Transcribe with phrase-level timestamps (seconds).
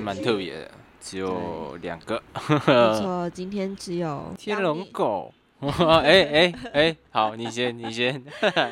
[0.00, 2.22] 蛮特别的，只有两个。
[2.48, 5.32] 没错，今天只有 天龙，狗。
[5.60, 8.22] 哎哎哎，好，你先，你先。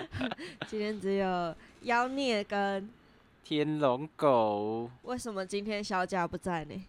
[0.66, 2.88] 今天只有妖孽跟
[3.44, 6.82] 天龙狗，为什么今天小贾不在呢？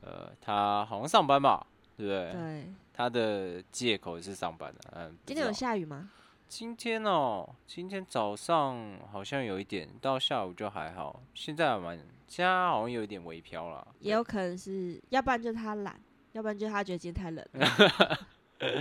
[0.00, 1.66] 呃，他好像上班吧，
[1.98, 2.32] 对不对？
[2.32, 5.14] 对，他的借口是上班的，嗯。
[5.26, 6.08] 今天有下雨吗？
[6.48, 8.78] 今天哦，今天早上
[9.10, 11.20] 好像有一点，到下午就还好。
[11.34, 13.86] 现在还蛮，现在好像有一点微飘了。
[14.00, 16.00] 也有可能是，要不然就是他懒，
[16.32, 18.18] 要不然就是他觉得今天太冷了。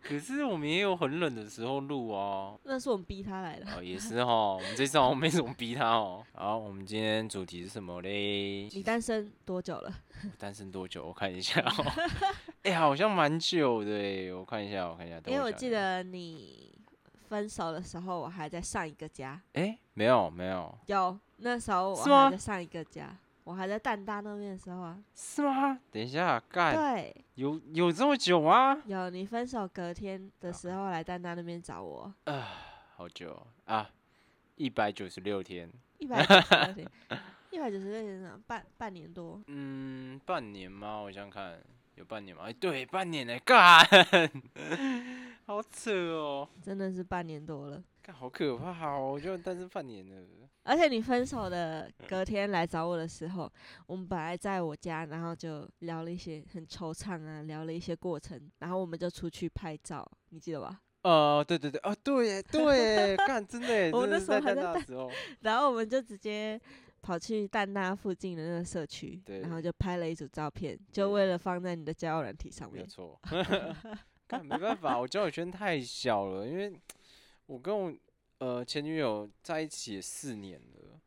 [0.00, 2.54] 可是我们也有很冷的时候录啊。
[2.62, 3.66] 那是我们逼他来的。
[3.76, 6.24] 哦，也是哈，我们这次好像没怎么逼他哦。
[6.32, 8.66] 好，我们今天主题是什么嘞？
[8.72, 9.92] 你单身多久了？
[10.38, 11.04] 单身多久？
[11.06, 11.84] 我看一下哦。
[12.62, 15.20] 哎、好像蛮久的哎，我看一下，我看一下。
[15.20, 16.63] 等因为我记得你
[17.34, 19.42] 分手的时候，我还在上一个家。
[19.54, 25.02] 哎、没有没有，有，那时候我还在上一个家，我还在蛋大那边的时候啊。
[25.12, 25.76] 是吗？
[25.90, 28.80] 等一下，干，对，有有这么久吗？
[28.86, 32.48] 有你分手隔天的时候来蛋大那边找我，啊
[32.94, 33.90] 好久啊，
[34.54, 35.68] 一百九十六天。
[35.98, 36.90] 一百九十六天，
[37.50, 39.42] 一百九十六天是半半年多。
[39.48, 40.98] 嗯，半年吗？
[40.98, 41.58] 我想想看，
[41.96, 42.44] 有半年吗？
[42.46, 43.78] 哎、对，半年呢，干，
[45.46, 47.82] 好扯哦，真的是半年多了。
[48.02, 50.26] 干好可怕哦，我就单身半年了。
[50.64, 53.50] 而且你分手的隔天来找我的时候，
[53.86, 60.80] 我们本来在我家，然后就聊了一些很惆怅啊，聊了一些过程，然后我们就出去拍照，你记得吧？
[61.02, 62.78] 呃，对对对，哦，对耶对
[63.10, 65.10] 耶，干，真的耶， 我那真的是在单时候还在大的时候，
[65.40, 66.58] 然后我们就直接
[67.04, 72.76] 跑去蛋大附近的那个社区，对然后就拍了一组照片，就为了放在你的交友软体上面。
[72.76, 73.20] 没有错。
[74.26, 76.72] 干，没办法，我交友圈太小了，因为
[77.44, 77.94] 我跟我
[78.38, 80.98] 呃前女友在一起也四年了，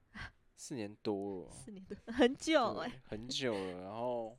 [0.56, 1.50] 四年多了。
[1.50, 3.82] 四年多，很久哎、对很久了。
[3.82, 4.38] 然后，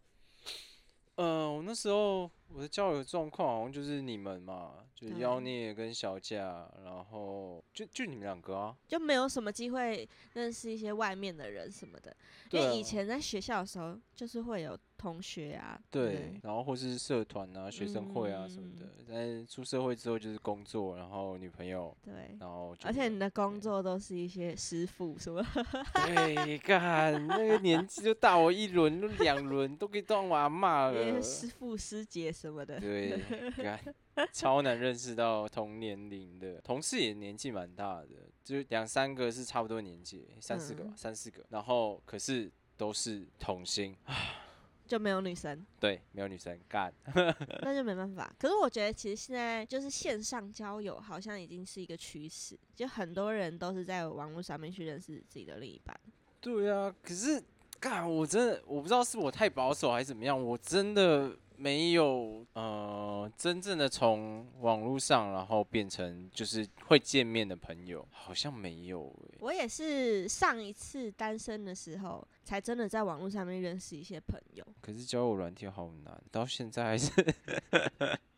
[1.17, 8.77] 呃，我那时候我的交友状况好像就是你们嘛，就是妖孽跟小贾，然后就就你们两个啊。
[8.87, 12.15] 就没有什么机会认识一些外面的人什么的。
[12.51, 18.87] 因为以前在学校的时候，就是会有同学啊，对然后或是社团啊、学生会啊什么的。
[19.07, 25.45] 但是出社会之后就是工作，然后女朋友，对，然后而且你的工作都是一些师傅什么，
[26.07, 31.23] 对，干那个年纪就大我一轮、两轮，都可以当我阿嬷 一些了。
[31.23, 32.79] 师傅师姐什么的。
[32.79, 33.21] 对，
[33.57, 33.81] 干
[34.33, 38.09] 超难认识到同年龄的同事，也年纪蛮大的，
[38.45, 41.45] 就两三个是差不多年纪，三四个吧，嗯三四个。
[41.49, 43.97] 然后可是都是同性，
[44.87, 46.93] 就没有女生，对，没有女生干。
[47.63, 48.33] 那就没办法。
[48.39, 55.99] 可是我觉得其实现在就是线上交友好像已经是一个趋势，就很多人都是在网络上面去认识自己的另一半。
[56.41, 57.43] 对啊，可是
[57.81, 74.65] 干，我真的我不知道是我太保守还是怎么样，我真的没有呃真正的从网络上然后变成就是会见面的朋友，好像没有欸我也是上一次单身的时候，才真的在网络上面认识一些朋友。
[74.81, 77.11] 可是交友软体好难，到现在还是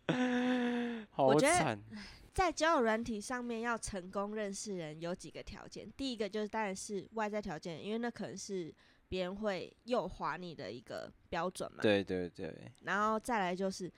[1.12, 1.78] 好惨。
[2.32, 5.86] 在交友软体上面要成功认识人，有几个条件。
[5.96, 8.72] 第一个就是当然是外在条件，因为那可能是
[9.10, 11.82] 别人会诱惑你的一个标准嘛。
[11.82, 13.92] 对对对，然后再来就是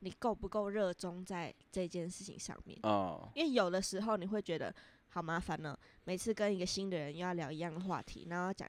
[0.00, 4.74] 你够不够热衷在这件事情上面，哦，因为有的时候你会觉得
[5.10, 8.66] 好麻烦呢、每次跟一个新的人又要聊一样的话题，然后要讲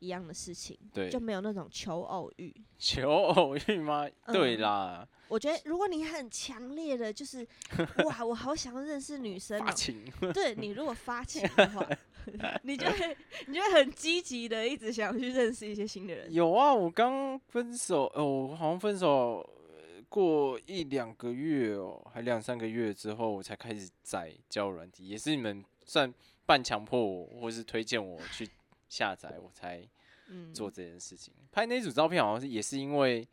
[0.00, 2.54] 一样的事情，对就，没有那种求偶欲。
[2.76, 4.06] 求偶欲吗？
[4.26, 7.46] 对嗯啦，我觉得如果你很强烈的，就是
[8.04, 10.04] 哇，我好想要认识女生哦、发情，
[10.34, 11.88] 对你如果发情的话，
[12.62, 16.32] 你就会你就会很积极的一直想去认识一些新的人。
[16.32, 26.12] 有啊，我刚分手，呃，我好像分手呃过一两个月哦，还两三个月之后，我才开始载交友软体，也是你们算
[26.44, 28.48] 半强迫我，或是推荐我去
[28.88, 29.82] 下载，我才
[30.28, 31.32] 嗯，做这件事情。
[31.52, 33.26] 拍那组照片好像是也是因为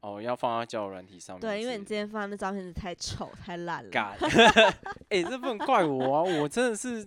[0.00, 3.90] 哦要放在交友软体上面对，因为你之前放的照片是太丑太烂了。
[3.90, 4.16] 干，
[5.10, 6.22] 哎、这不能怪我啊！
[6.22, 7.06] 我真的是，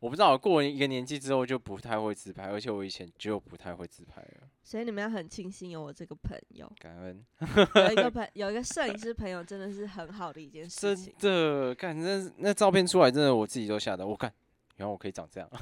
[0.00, 4.48] 我不知道过了一个年纪之后就不太会自拍，而且我以前就不太会自拍了。
[4.62, 7.24] 所以你们要很庆幸有我这个朋友，感恩，
[7.86, 11.12] 有一个 朋有一个摄影师朋友，真的是很好的一件事真情。
[11.18, 14.06] 的，看那那照片出来，真的我自己都吓到。
[14.06, 14.32] 我看，
[14.76, 15.50] 原来我可以长这样。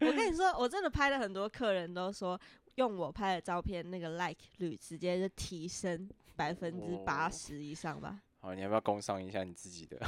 [0.00, 2.40] 我跟你说，我真的拍了很多客人都说，
[2.76, 8.20] 用我拍的照片那个 like 率直接就提升百分之八十以上吧。
[8.44, 9.98] 好，你要不要工商一下你自己的？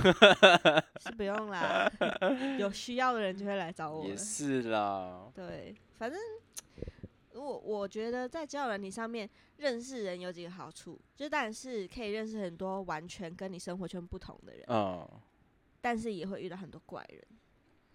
[1.01, 1.91] 是不用啦，
[2.59, 4.11] 有需要的人就会来找我了。
[4.11, 6.21] 也是啦，对，反正
[7.33, 15.09] 我我觉得在交友软体上面认识人有几个好处，就当然是可以认识很多完全跟你生活圈不同的人，嗯，
[15.81, 17.23] 但是也会遇到很多怪人。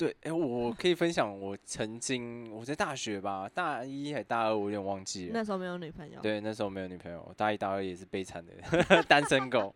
[0.02, 5.32] 对，哎、我可以分享我曾经我在大学吧，大一还大二，我有点忘记了。
[5.32, 9.72] 那时候没有女朋友，对，那时候没有女朋友，大一、大二也是悲惨的 单身狗。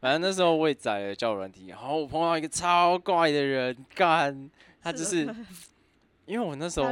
[0.00, 4.50] 反正那时候我也载了交友软体，然后我碰到一个超怪的人，干，
[4.80, 5.26] 他就是
[6.24, 6.90] 因为我那时候？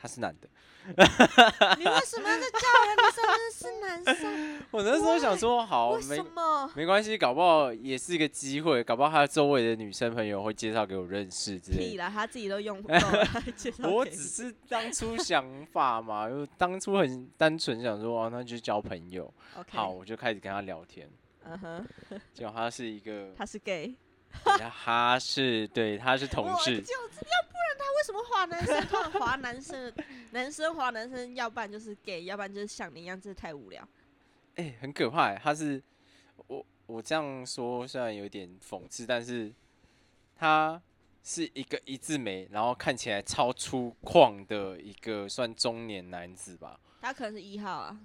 [0.00, 0.48] 他是男的，
[1.78, 4.62] 你为什么要在交友软体上认识男生？
[4.72, 6.70] 我那时候想说，好为没什么？
[6.74, 12.08] 没关系，搞不好也是一个机会，搞不好他周围的女生朋友会介绍给我认识之类的。
[12.08, 12.88] 他自己都用不
[13.56, 19.32] 介绍我只是当初想法嘛，就当初很单纯想说，哦，那就交朋友。
[19.56, 21.08] OK，好，，我就开始跟他聊天，
[21.44, 21.86] 嗯哼，
[22.32, 23.94] 结果他是一个，他是 gay，
[24.84, 28.86] 他是对，他是同志就， 要不然他为什么划男生？
[28.86, 29.92] 通常划男生，
[30.32, 33.86] 男生划男生，要不然就是 gay，要不然就是像你一样，真的太无聊。
[34.56, 35.40] 哎、很可怕欸。
[35.42, 35.82] 他是
[36.46, 39.52] 我我这样说虽然有点讽刺，但是
[40.36, 40.80] 他
[41.22, 46.78] 是一个一字眉，然后看起来超粗犷的一个算中年男子吧。
[47.00, 47.96] 他可能是一号啊，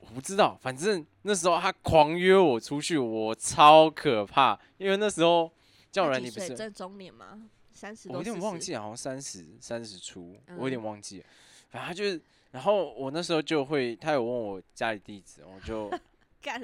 [0.00, 5.52] 我不知道，反正那时候他狂约我出去，我超可怕，因为那时候
[5.90, 7.48] 叫他人你不是，正中年吗？
[7.72, 11.26] 三十我有点忘记，好像三十三十出，我有点嗯忘记了。
[11.70, 12.20] 反正他就是，
[12.50, 15.90] 然后我那时候就会，他有问我家里地址，我就
[16.42, 16.60] 干。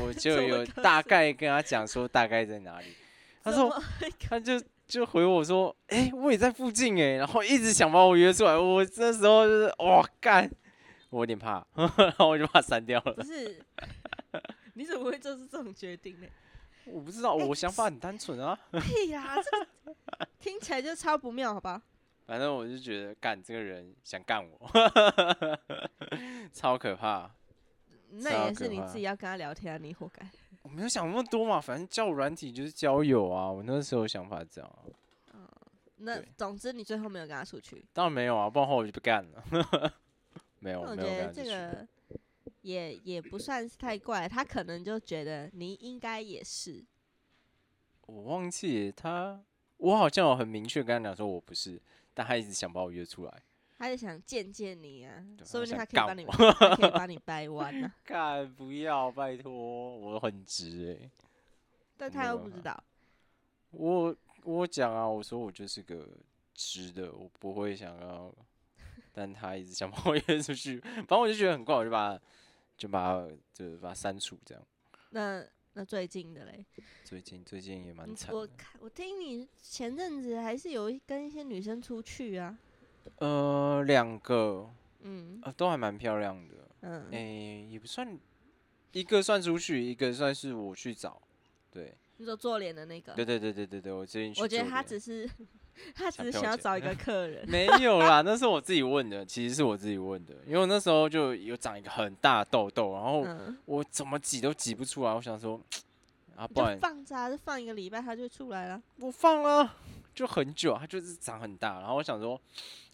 [0.00, 2.86] 我 就有大概跟他讲说大概在哪里，
[3.44, 3.70] 他说
[4.18, 10.50] 他就就回我说，哎、我也在附近哎，然后一直想把我约出来，我那时候就是哇干，
[11.10, 13.22] 我有点怕，然后我就把他删掉了不。
[13.22, 13.62] 是？
[14.72, 16.26] 你怎么会做出这种决定呢？
[16.92, 21.82] 我不知道，我想法很单纯啊， 屁啦，这个听起来就超不妙，好吧？
[22.26, 24.70] 反正我就觉得干这个人想干我，
[26.52, 27.30] 超可怕。
[28.12, 30.28] 那也是你自己要跟他聊天啊，你活该。
[30.62, 34.70] 我没有想那么多嘛，反正交友软体就是交友啊，我那时候想法这样
[35.32, 35.48] 啊，
[35.96, 39.92] 那总之你最后没有跟他出去，当然没有啊，不然后我就不干了。
[40.58, 41.44] 没有，我没有觉得这。
[41.44, 41.86] 个
[42.62, 46.84] 也也不算是太怪，他可能就觉得你应该也是。
[48.06, 49.40] 我忘记他，
[49.76, 51.80] 我好像有很明确跟他讲说我不是，
[52.12, 53.42] 但他一直想把我约出来。
[53.78, 59.50] 他就想见见你啊，说不定他可以帮你，他可以 帮你掰弯啊，干不要，拜托，
[59.96, 61.10] 我很直哎、
[61.96, 62.82] 但他又不知道。
[63.70, 64.14] 我
[64.44, 66.06] 我讲啊，我说我就是个
[66.52, 68.34] 直的，我不会想要，
[69.12, 72.22] 但他一直想把我 约出去，反正我就觉得很怪，我就把他
[72.80, 74.66] 就把它就把它删除这样。
[75.10, 75.44] 那
[75.74, 76.64] 那最近的嘞，
[77.04, 82.58] 最近最近也蛮惨，我看我听你前阵子还是有跟一些女生出去啊，
[83.18, 84.70] 呃，两个。
[85.02, 85.38] 嗯。
[85.42, 88.18] 啊都还蛮漂亮的，嗯，诶、也不算，
[88.92, 91.20] 一个算出去，一个算是我去找，
[91.70, 95.28] 对，你说做脸的那个，对对对对对对，我最近去我觉得他只是
[95.94, 105.60] 他只是想要找一个客人， 没有啦，那是我自己问的，其实是我自己问的，因为我那时候就有长一个很大的痘痘，然后嗯，我怎么挤都挤不出来，我想说，
[106.36, 108.82] 啊，不然放着啊，就放一个礼拜它就出来了。
[108.96, 109.76] 我放了
[110.14, 112.40] 就很久，它就是长很大，然后我想说，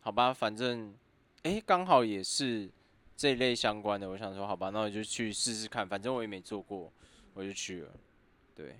[0.00, 0.94] 好吧，反正
[1.42, 2.68] 诶刚好也是
[3.16, 6.92] 这一类相关的，我想说，好吧，那我就去试试看，反正我也没做过，
[7.34, 7.90] 我就去了，
[8.54, 8.78] 对，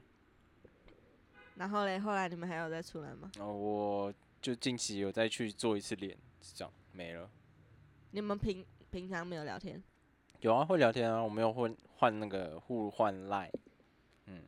[1.56, 3.30] 然后嘞，后来你们还有再出来吗？
[3.38, 7.28] 哦我就近期有再去做一次脸，是这样没了。
[8.12, 9.82] 你们平平常没有聊天？
[10.40, 13.50] 有啊，会聊天啊，我们有换换那个互换赖，
[14.26, 14.42] 嗯，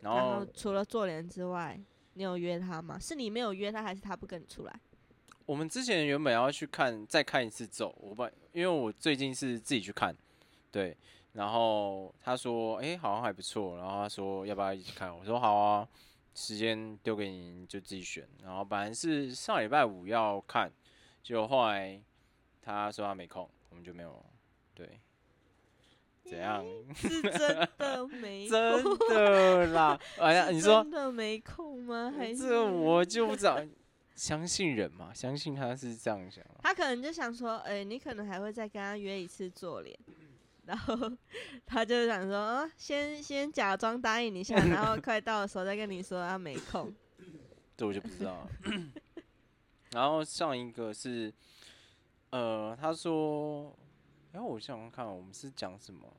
[0.00, 1.80] 然然后后除了做脸之外，
[2.14, 2.98] 你有约他吗？
[2.98, 4.80] 是你没有约他，还是他不跟你出来？
[5.46, 10.14] 我们之前原本要去看再看一次咒，我把因为我最近是自己去看，
[10.70, 10.96] 对，
[11.32, 15.88] 然后他说诶好像还不错，然后他说要不要一起看，我说好啊，
[16.40, 20.72] 时间丢给你你就自己选，然后本来是上礼拜五要看，
[21.22, 22.00] 结果后来
[22.62, 24.24] 他说他没空，我们就没有，
[24.74, 24.98] 对，
[26.24, 26.64] 怎样？
[26.94, 30.00] 是真的没 真空的啦！
[30.18, 32.10] 哎呀，你说真的没空吗？
[32.16, 33.60] 还是这我就不知道，
[34.14, 36.56] 相信人嘛，相信他是这样想啊。
[36.62, 39.94] 他可能就想说，哎、你可能还会再跟他约一次做脸，
[40.66, 40.96] 然后
[41.66, 46.92] 他就想说，啊，先 先假装答应一下，然后快到的时候再跟你说他没空。
[47.76, 48.50] 这我就不知道了。
[49.92, 51.32] 然后上一个是，
[52.30, 53.76] 呃，他说，
[54.32, 56.12] 哎我想想看，我们是讲什么？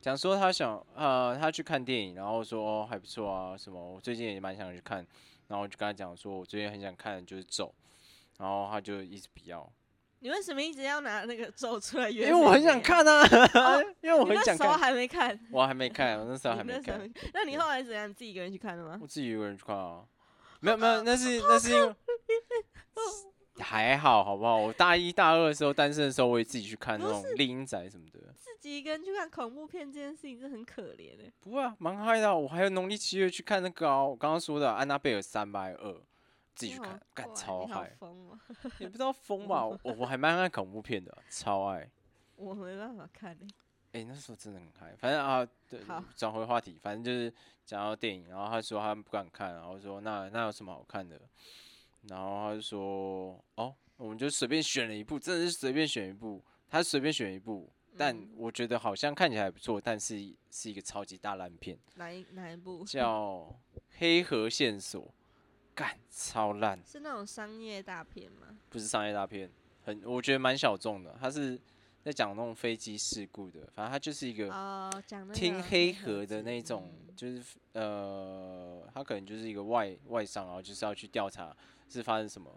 [0.00, 5.04] 讲说他想，呃，他去看电影，然后说、哦、还不错啊，什么，我最近也蛮想去看，
[5.48, 7.74] 然后就跟他讲说，我最近很想看就是咒，
[8.38, 9.70] 然后他就一直不要，
[10.20, 12.20] 你为什么一直要拿那个咒出来因？
[12.22, 13.22] 为我很想，看啊，
[14.02, 18.08] 因为我你那时候很想看，还没看，我还没看，我那时候还没看那你后来怎样？
[18.08, 19.06] 你自己一个人去看的吗我？
[19.06, 20.02] 自己一个人去看啊，
[20.60, 21.94] 没有没有， 那是那是因为
[23.60, 24.56] 还好好不好？
[24.56, 28.18] 我大一大二的时候单身的时候，我也自己去看那种丽英仔什么的。
[28.36, 35.94] 自己一个人去看恐怖片这件事情，真的很可怜哎、不会啊，蛮嗨的啊、我还有农历七月去看那个啊，我刚刚说的《安娜贝尔三》吧，还有二，
[36.58, 38.38] 自己去看，干怪超嗨，疯哦！
[38.80, 39.64] 也不知道疯吧？
[39.64, 41.88] 我 我还蛮爱恐怖片的啊，超爱。
[42.34, 43.32] 我没办法看
[43.92, 44.94] 哎、哎、那时候真的很嗨。
[44.96, 47.32] 反正啊，对好，转回话题，反正就是
[47.64, 51.20] 讲到电影，然后他说他不敢看，然后说那那有什么好看的？
[52.02, 62.84] 然后他就说哦，我们就随便选了一部，真的是随便选一部，他随便选一部，但嗯我觉得好像看起来还不错，但是是一个超级大烂片，哪一哪一部？
[62.84, 63.56] 叫
[63.98, 65.02] 《黑河线索》，
[65.78, 68.48] 干超烂，是那种商业大片吗？
[68.68, 69.48] 不是商业大片，
[69.84, 71.56] 很我觉得蛮小众的，他是
[72.02, 74.52] 在讲那种飞机事故的，反正他就是一个。
[74.52, 81.56] 哦，讲那听黑河的那种，嗯就是呃，他可能就是一个外外商，然后就是要去调查
[81.88, 82.50] 是发生什么，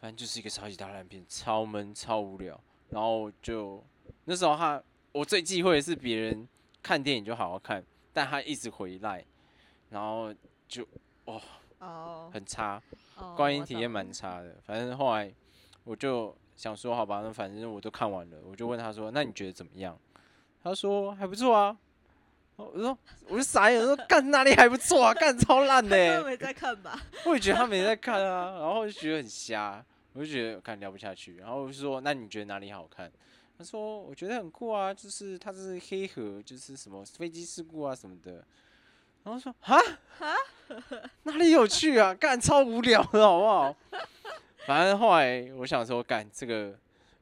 [0.00, 2.60] 反正就是一个超级大烂片，超闷超无聊。
[2.90, 3.84] 然后就
[4.24, 6.48] 那时候他，我最忌讳的是别人
[6.82, 9.24] 看电影就好好看，但他一直回来，
[9.90, 10.34] 然后
[10.66, 10.84] 就
[11.24, 11.40] 哦，
[12.32, 12.82] 很差，
[13.16, 14.56] 哦观影体验蛮差的。
[14.64, 15.32] 反正后来
[15.84, 19.98] 我就想说，好吧，那反正我都看完了，我就问他说，那你觉得怎么样？
[20.62, 21.76] 他说还不错啊。
[22.56, 26.24] 我说我就傻眼，我说干哪里还不错啊， 干超烂的、他。
[26.24, 27.00] 没在看吧？
[27.24, 33.08] 我也觉得他没在看啊，然后就觉得很瞎，我就觉得看聊不下去，然后我就说那你觉得哪里好看？
[33.56, 38.44] 他说我觉得很酷啊，就是他是黑河，就是什么飞机事故啊什么的。
[39.24, 39.76] 然后说啊
[41.24, 42.14] 哪里有趣啊？
[42.18, 43.76] 干超无聊的好不好？
[44.66, 46.78] 反正后来我想说干这个，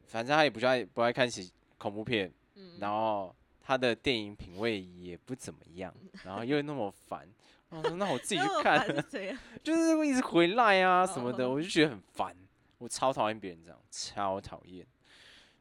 [0.06, 7.28] 反正他也不爱不爱看喜恐怖片，嗯，然后他的电影品味也不怎么样，然后又那么烦。
[7.68, 9.36] 我说那我自己去看是？
[9.62, 12.34] 就是会一直回来啊什么的，哦我就觉得很烦，
[12.78, 14.86] 我超讨厌别人这样，超讨厌。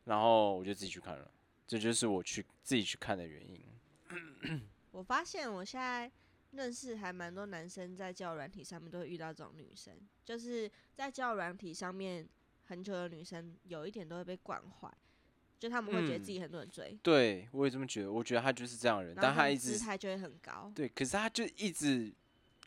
[0.05, 1.29] 然后我就自己去看了，
[1.67, 4.61] 这就是我去自己去看的原因。
[4.91, 6.09] 我发现我现在
[6.55, 9.93] 认识还蛮多男生在交友软体上面都会遇到这种女生，
[10.23, 12.27] 就是在交友软体上面
[12.65, 14.91] 很久的女生，有一点都会被惯坏，
[15.59, 22.13] 就他们会觉得自己很多人追，对我也这么觉得，我觉得他就是这样的人，但后他一直姿态就会很高，对，可是他就一直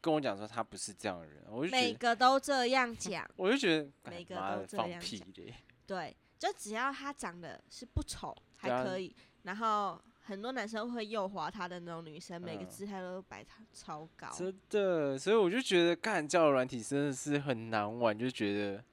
[0.00, 5.54] 跟我讲说他不是这样的人，我就觉每得，个都这样讲， 我就觉得， 干每个妈的放都这样屁嘞，
[5.87, 18.85] 对，就只要他长得是不丑还对啊可以，然后很多男生会右滑他的那种女生，每个嗯姿态都摆他超高，真的，所以我就觉得干交友软体真的是很难玩，就觉得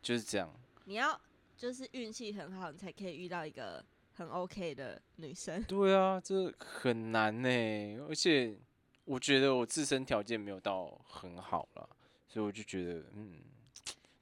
[0.00, 0.48] 就是这样。
[0.84, 1.20] 你要
[1.56, 5.60] 就是运气很好，你才可以遇到一个很 OK 的女生。
[5.66, 7.48] 对啊，这很难呢，
[8.08, 8.56] 而且
[9.04, 11.88] 我觉得我自身条件没有到很好了，
[12.28, 13.40] 所以我就觉得，嗯，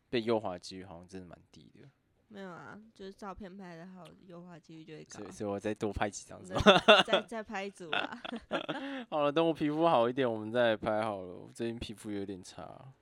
[0.09, 1.87] 被右滑几率好像真的蛮低的，
[2.33, 5.31] 没有啊，就是照片拍的好，优化几率就会高所以。
[5.31, 7.03] 所以我再多拍几张是 再吧？
[7.03, 8.23] 再再拍一组啊！
[9.11, 11.35] 好了，等我皮肤好一点，我们再来拍好了。
[11.35, 12.93] 我最近皮肤有点差，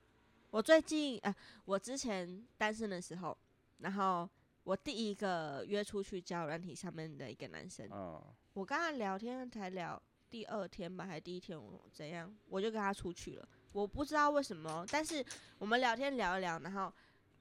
[0.49, 1.33] 我最近啊、
[1.63, 3.37] 我之前单身的时候，
[3.77, 4.29] 然后
[4.63, 8.21] 我第一个约出去交友软体上面的一个男生，嗯，
[8.53, 13.47] 我跟他聊天才聊第二天吧，还是第一天我怎样，我就跟他出去了。
[13.71, 15.25] 我不知道为什么，但是
[15.57, 16.91] 我们聊天聊一聊，然后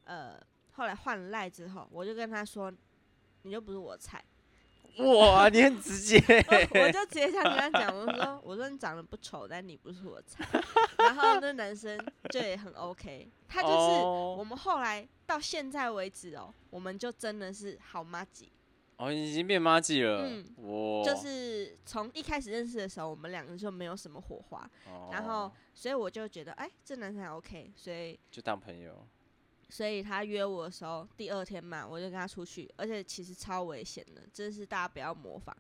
[0.04, 0.40] 呃，
[0.72, 2.72] 后来换了赖之后，我就跟他说，
[3.42, 4.24] 你就不是我菜，
[4.98, 6.18] 哇，你很直接，
[6.74, 10.46] 我就直接这样跟他讲，我说我说你长得不丑，但你不是我菜。
[10.98, 11.98] 然后那男生
[12.30, 18.50] 就也很 OK，他就是我哦，们后来到现在为止哦，我们就真的是好妈吉，
[18.96, 24.70] 哦，已经变妈鸡了，嗯哇，就是从一开始认识的时候，我们两个就没有什么火花，
[25.10, 25.52] 然后哦。
[25.72, 29.06] 所以我就觉得哎，这男生还 OK，所以就当朋友，
[29.70, 35.56] 所以他约我的时候，第二天嘛，我就跟他出去，而且其实超危险的，真是大家不要模仿。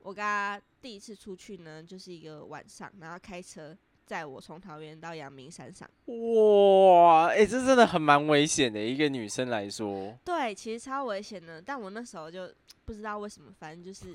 [0.00, 5.88] 我跟他第一次出去呢，就是一个晚上，然后开车载我从桃园到阳明山上。
[6.04, 12.48] 哇，哎、这真的很蛮危险的，一个女生来说，对，其实超危险的，但我那时候就
[12.84, 14.14] 不知道为什么，反正就是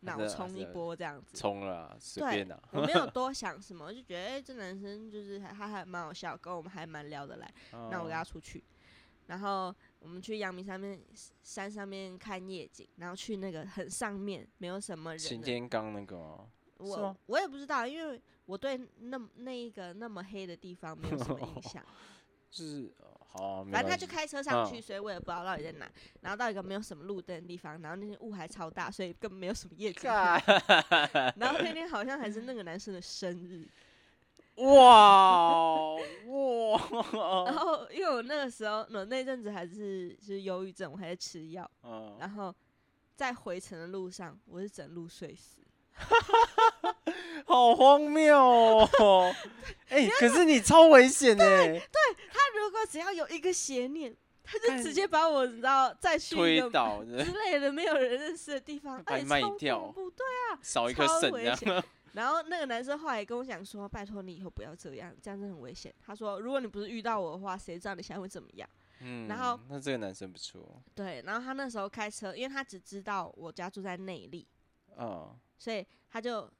[0.00, 1.36] 脑冲一波这样子。
[1.36, 7.52] 冲了啊，随对便啊，我没有 多想什么，我就觉得哎、这男生就是还他还蛮好笑，跟我们还蛮聊得来。
[7.72, 8.62] 那我跟他哦出去，
[9.26, 11.00] 然后我们去阳明山面
[11.42, 16.46] 山上面看夜景，然后去那个很上面没有什么人擎的，天岗那个吗？
[16.78, 21.84] 我我也不知道，因为我对那那一个那么黑的地方没有什么印象。
[22.50, 25.88] 就是呃好啊、反正他就开车上去，嗯所以我也不知道到底在哪。
[26.20, 30.42] 然后到一个没有什么路灯的地方，然后那天雾还超大，所以根本没有什么夜景看。
[31.38, 33.68] 然后那天好像还是那个男生的生日，
[34.56, 35.94] 哇
[36.26, 42.52] 哇然，后因为我那个时候我那阵子还是就是忧郁症，我还在吃药，嗯，然后
[43.14, 45.58] 在回程的路上，我是整路睡死。
[47.50, 49.34] 好荒谬哦！
[49.88, 60.24] 哎、 可是你超危险的，他如果只要有一个邪念，他就直接把我，你知道，再去一推个倒的之，类的没有人认识的地方，把你而且超卖掉恐怖，对。
[60.62, 61.58] 少一颗超肾这样。
[61.58, 68.68] 危险然后那个男生后来跟我讲说：“拜托你以后不要这样，这样真的很危险。”他说：“如果你不是遇到我的话，谁知道你现在会怎么样
[69.00, 74.46] 嗯，然后那这个男生不错，？”对，然后他那时候开车，因为他只知道我家住在内力，
[74.98, 76.50] 嗯，所以他就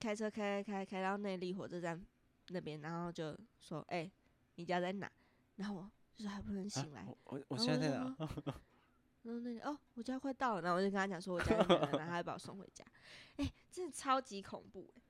[0.00, 2.04] 开车开开开开到内力火车站
[2.48, 4.10] 那边，然后就说：“哎、
[4.56, 5.10] 你家在哪？”
[5.56, 8.04] 然后我就说还不能醒来，我我我然后现在在哪？
[8.18, 8.54] 就说？
[9.22, 12.82] 然后那个哦，我家快到了，然后我就跟他讲说我家在哪，然后他就把我送回家。
[13.36, 15.02] 哎、真的超级恐怖哎、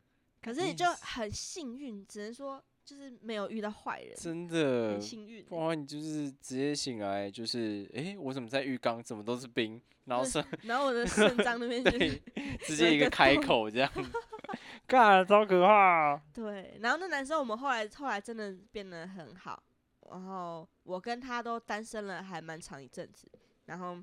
[0.42, 5.72] 可是你就很幸运，只能说就是没有遇到坏人，真的很，幸运欸、哇！
[5.76, 9.00] 你就是直接醒来，就是哎、诶我怎么在浴缸？
[9.00, 9.80] 怎么都是冰？
[10.06, 12.20] 然后是然后我的肾脏那边就是，
[12.62, 13.88] 直接一个开口这样
[14.88, 19.62] 干，超可怕、对，然后那男生我们后来后来真的变得很好，
[20.10, 23.30] 然后我跟他都单身了还蛮长一阵子，
[23.66, 23.96] 然后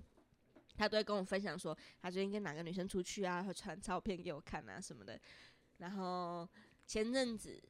[0.77, 5.19] 他都会跟我分享说他最近跟哪个女生出去啊，会传照片给我看啊什么的，
[5.79, 6.47] 然后
[6.85, 7.61] 前阵子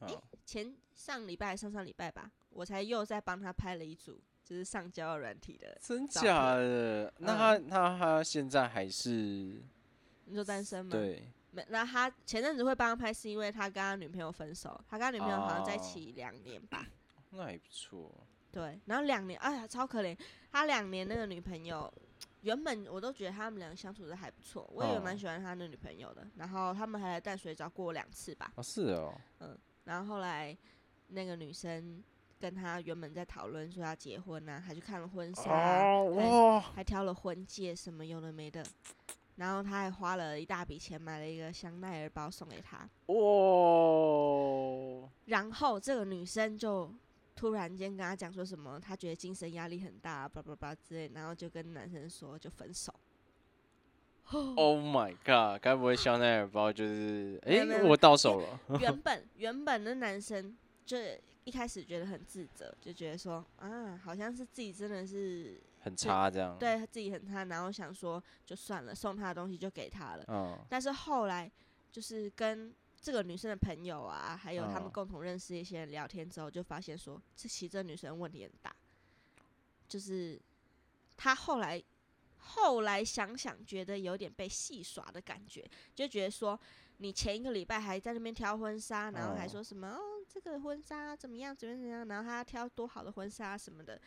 [0.00, 0.08] 啊
[0.44, 7.12] 前上礼拜上上礼拜吧，我才又在帮他拍了一组就是上交友软体的，真假的？
[7.18, 9.62] 那嗯他那他现在还是
[10.24, 10.90] 你说单身吗？
[10.92, 16.86] 对没，那他前阵子会帮他拍，是因为他跟他女朋友分手，他跟他女朋友好像在一哦起两年吧。
[17.30, 18.12] 那还不错。
[18.52, 20.16] 对，然后两年，哎呀，超可怜。
[20.50, 21.92] 他两年那个女朋友，
[22.42, 26.26] 原本我都觉得他们两个相处的还不错，我也哦蛮喜欢他的女朋友的。
[26.36, 28.52] 然后他们还来淡水找过两次吧。
[28.56, 29.14] 哦，是哦，
[29.90, 30.56] 然后后来
[31.08, 32.00] 那个女生
[32.38, 38.64] 跟他原本在讨论说要结婚啊，还去看了婚纱还哇，还挑了婚戒什么有的没的。
[39.34, 42.88] 然后他还花了一大笔钱买了一个香奈儿包送给他。
[43.06, 46.94] 哇，然后这个女生就
[47.34, 52.94] 突然间跟他讲说什么，她觉得精神压力很大，叭叭叭之类，然后就跟男生说就分手。
[54.32, 55.60] Oh my god！
[55.60, 58.60] 该不会香奈儿包就是哎、我到手了？
[58.78, 60.96] 原本原本的男生就
[61.44, 70.24] 一开始觉得很自责，就觉得说啊，好像是自己真的是很差这样。，对自己很差，然后想说就算了，送他的东西就给他了。
[70.28, 71.50] 嗯，但是后来
[71.90, 78.72] 就是跟这个女生的朋友啊，还有他们嗯共同认识一些人聊天之后，就发现说，这其实这女生问题很大，
[79.88, 80.38] 就是
[81.16, 81.82] 她后来
[82.54, 86.58] 后来想想，觉得有点被戏耍的感觉，就觉得说，
[86.98, 94.00] 你前一个礼拜还在那边挑婚纱，然后还哦说什么哦这个婚纱怎么样怎么样怎么样，然后她挑多好的婚纱什么的，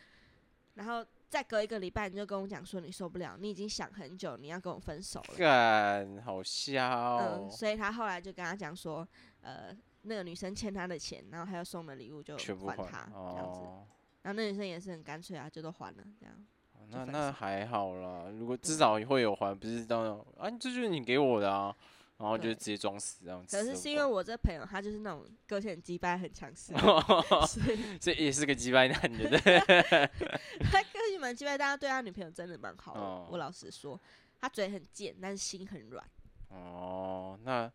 [0.74, 5.34] 然后再隔一个礼拜你就跟我讲说你受不了，你已经想很久你要跟我分手了。
[5.36, 9.06] 干，好笑哦嗯，，所以他后来就跟他讲说，
[9.40, 13.60] 呃，那个女生欠他的钱，然后还有送的礼物就全部还还他这样子。
[13.60, 13.86] 哦。
[14.22, 16.46] 然后那女生也是很干脆啊，就都还了这样。
[16.90, 21.74] 那那还好啦，如果至少会有还，不是到那种啊，这就是你给我的啊，
[22.18, 23.56] 然后就直接装死这样子。
[23.56, 26.72] 可是是因为我这朋友他就是那种个性很鸡掰、很强势，
[27.46, 29.58] 所以这也是个鸡掰男， 对不对？
[30.70, 33.00] 他个性蛮鸡掰，但他对他女朋友真的蛮好的。
[33.00, 34.00] 哦我老实说，
[34.40, 36.04] 他嘴很贱，但是心很软。
[36.48, 37.70] 哦，那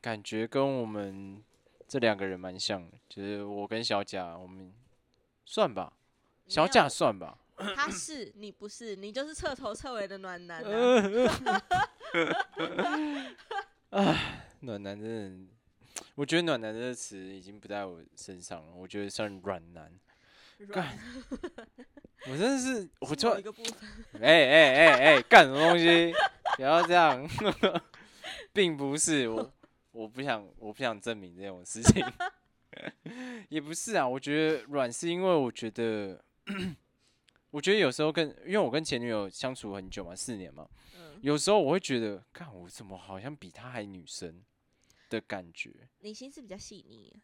[0.00, 1.42] 感觉跟我们
[1.86, 4.72] 这两个人蛮像的，就是我跟小贾，我们
[5.44, 5.92] 算吧，
[6.48, 7.38] 小贾算吧。
[7.74, 11.34] 他是你不是，你就是彻头彻尾的暖男、 呃
[13.90, 14.16] 啊。
[14.60, 19.88] 暖男真的，我觉得暖男这个词已经不在我身上了，我觉得算软男。
[20.58, 20.98] 软
[22.26, 23.74] 我真的是，我是就某一个部分。
[24.20, 26.12] 哎哎哎哎，干什么东西？
[26.56, 27.24] 不要这样。
[28.52, 29.52] 并不是我，
[29.92, 32.04] 我不想，我不想证明这种事情，
[33.48, 34.06] 也不是啊。
[34.06, 36.20] 我觉得软是因为我觉得，
[37.50, 44.42] 我觉得有时候跟，因为我跟前女友相处很久嘛，四年嘛，嗯，有时候我会觉得，看我怎么好像比她还女生
[45.08, 47.14] 的感觉，你心思比较细腻，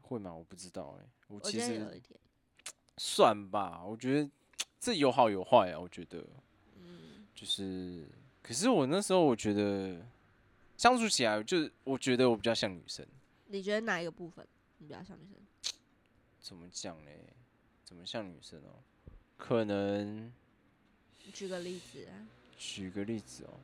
[0.00, 0.34] 会吗？
[0.34, 2.18] 我不知道哎、我我其实有一点，
[2.98, 4.28] 算吧，我觉得
[4.80, 5.78] 这有好有坏啊。
[5.78, 6.26] 我觉得
[6.76, 8.08] 嗯，就是，
[8.42, 10.04] 可是我那时候我觉得
[10.76, 13.06] 相处起来，就是我觉得我比较像女生。
[13.46, 14.44] 你觉得哪一个部分
[14.78, 15.72] 你比较像女生？
[16.40, 17.32] 怎么讲嘞？
[17.84, 18.82] 怎么像女生哦？
[19.44, 20.32] 可能
[21.32, 22.14] 举个例子啊，
[22.56, 23.58] 举个例子哦，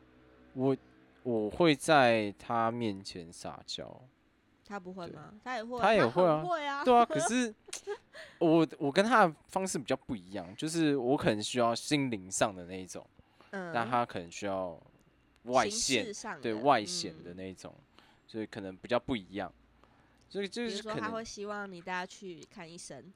[0.54, 0.76] 我
[1.22, 4.02] 我会在他面前撒娇，
[4.66, 5.34] 他不会吗？
[5.44, 7.06] 他也会啊，他也会啊会啊，对啊。
[7.06, 7.54] 可 是
[8.40, 13.06] 我我跟他的方式比较不一样，就是我可能需要心灵上的那一种，
[13.50, 14.76] 嗯，但他可能需要
[15.44, 17.72] 外形显对外显的嗯那一种，
[18.26, 19.52] 所以可能比较不一样。
[20.28, 23.12] 所以就是可能他会希望你带他去看医生，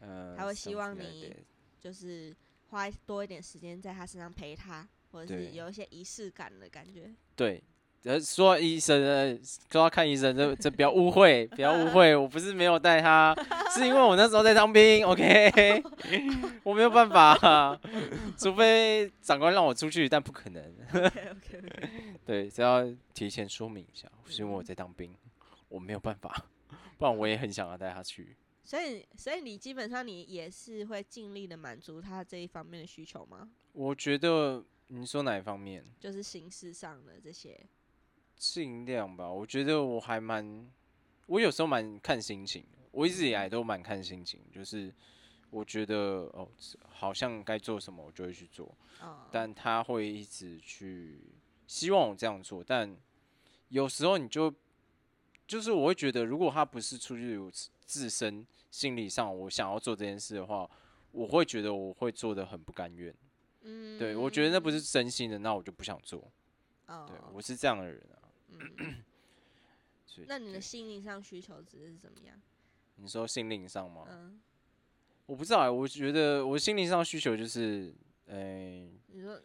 [0.00, 1.34] 呃，他会希望你
[1.80, 2.36] 就是
[2.68, 7.10] 花多一点时间在他身上陪他，或者是有一些仪式感的感觉。
[7.34, 7.62] 对，
[8.04, 9.38] 呃，说医生呃，
[9.70, 13.34] 说要看医生，这这不要误会，不要误会，我不是没有带他，
[13.74, 15.82] 是因为我那时候在当兵，OK，
[16.62, 17.78] 我没有办法，
[18.38, 20.62] 除非长官让我出去，但不可能。
[20.92, 21.88] OK OK OK，
[22.24, 25.14] 对，只要提前说明一下，是因为我在当兵，
[25.68, 26.46] 我没有办法，
[26.98, 28.36] 不然我也很想要带他去。
[28.62, 33.50] 所以所以你基本上你也是会尽力的满足他这一方面的需求吗？
[33.72, 35.84] 我觉得你说哪一方面？
[35.98, 37.66] 就是形式上的这些，
[38.36, 40.70] 尽量吧，我觉得我还蛮，
[41.26, 44.92] 我有时候蛮看心情的，我一直以来都蛮看心情，就是
[45.50, 45.96] 我觉得
[46.34, 46.48] 哦，
[46.88, 51.20] 好像该做什么我就会去做，哦，但他会一直去
[51.66, 52.96] 希望我这样做，但
[53.68, 54.52] 有时候你就
[55.50, 60.70] 就是我会觉得，如果他不是出于自自身心理上我想要做这件事的话，
[61.10, 63.12] 我会觉得我会做的很不甘愿，
[63.62, 66.30] 嗯，对我觉得那不是真心的，那我就不想做，
[66.86, 69.02] 哦，对我是这样的人啊，嗯，
[70.06, 72.40] 所以那你的心灵上需求值是怎么样？
[72.94, 74.04] 你说心灵上吗？
[74.08, 74.40] 嗯，
[75.26, 77.92] 我不知道欸，我觉得我心灵上需求就是，
[78.26, 79.36] 呃、你说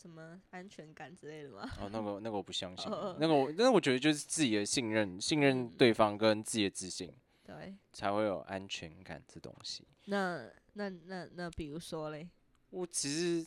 [0.00, 1.68] 什么安全感之类的吗？
[1.78, 7.12] 哦，那个那个我不相信 那个我那个我觉得就是自己的信任，信任嗯对方跟自己的自信，
[7.44, 9.86] 对，才会有安全感这东西。
[10.06, 12.26] 那那那那比如说嘞，
[12.70, 13.46] 我其实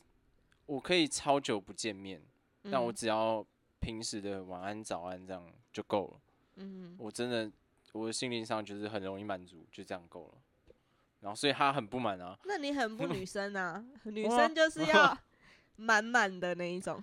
[0.68, 2.22] 我可以超久不见面，
[2.70, 3.46] 但我嗯只要
[3.80, 6.22] 平时的晚安早安这样就够了。
[6.58, 7.52] 嗯我真的
[7.94, 10.38] 我的心灵上就是很容易满足，就这样够了。
[11.22, 15.18] 然后所以他很不满啊，那你很不女生啊， 女生就是要
[15.76, 17.02] 满满的那一种，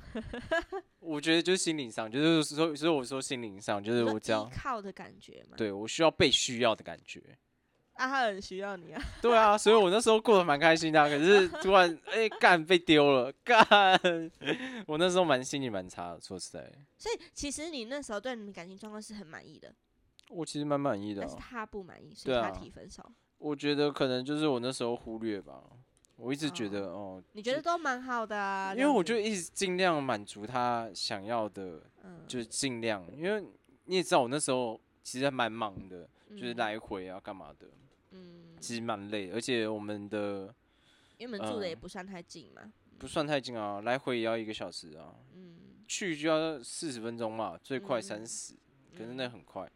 [1.01, 5.57] 我觉得就是心灵上，就是说，所以我说心灵上，就是我这样依，靠的感觉嘛。
[5.57, 7.21] 对我需要被需要的感觉。
[7.95, 9.03] 啊，他很需要你啊。
[9.21, 13.67] 对啊，所以我那时候过得蛮开心的啊、可是突然哎干、被丢了，干，
[14.87, 16.61] 我那时候蛮心里蛮差的，说实在，
[16.97, 19.75] 所以其实你那时候对你的感情状况是很满意的，
[20.31, 23.05] 我其实蛮满意的啊、但是他不满意，所以他提分手。
[23.37, 25.63] 我觉得可能就是我那时候忽略吧，
[26.21, 28.75] 我一直觉得哦，你觉得都蛮好的啊？
[28.75, 33.43] 因为我就一直尽量满足他想要的，嗯，就是尽量，因为
[33.85, 37.67] 你也知道我那时候其实还蛮忙的，就是嗯来回啊干嘛的，
[38.11, 40.55] 嗯，其实蛮累，而且我们的
[41.19, 42.73] 因为我们住的也嗯不算太近嘛。
[42.99, 45.57] 不算太近啊，来回也要一个小时啊，嗯，
[45.89, 48.53] 去就要四十分钟嘛，最快嗯三十、
[48.93, 49.67] 可是嗯那很快。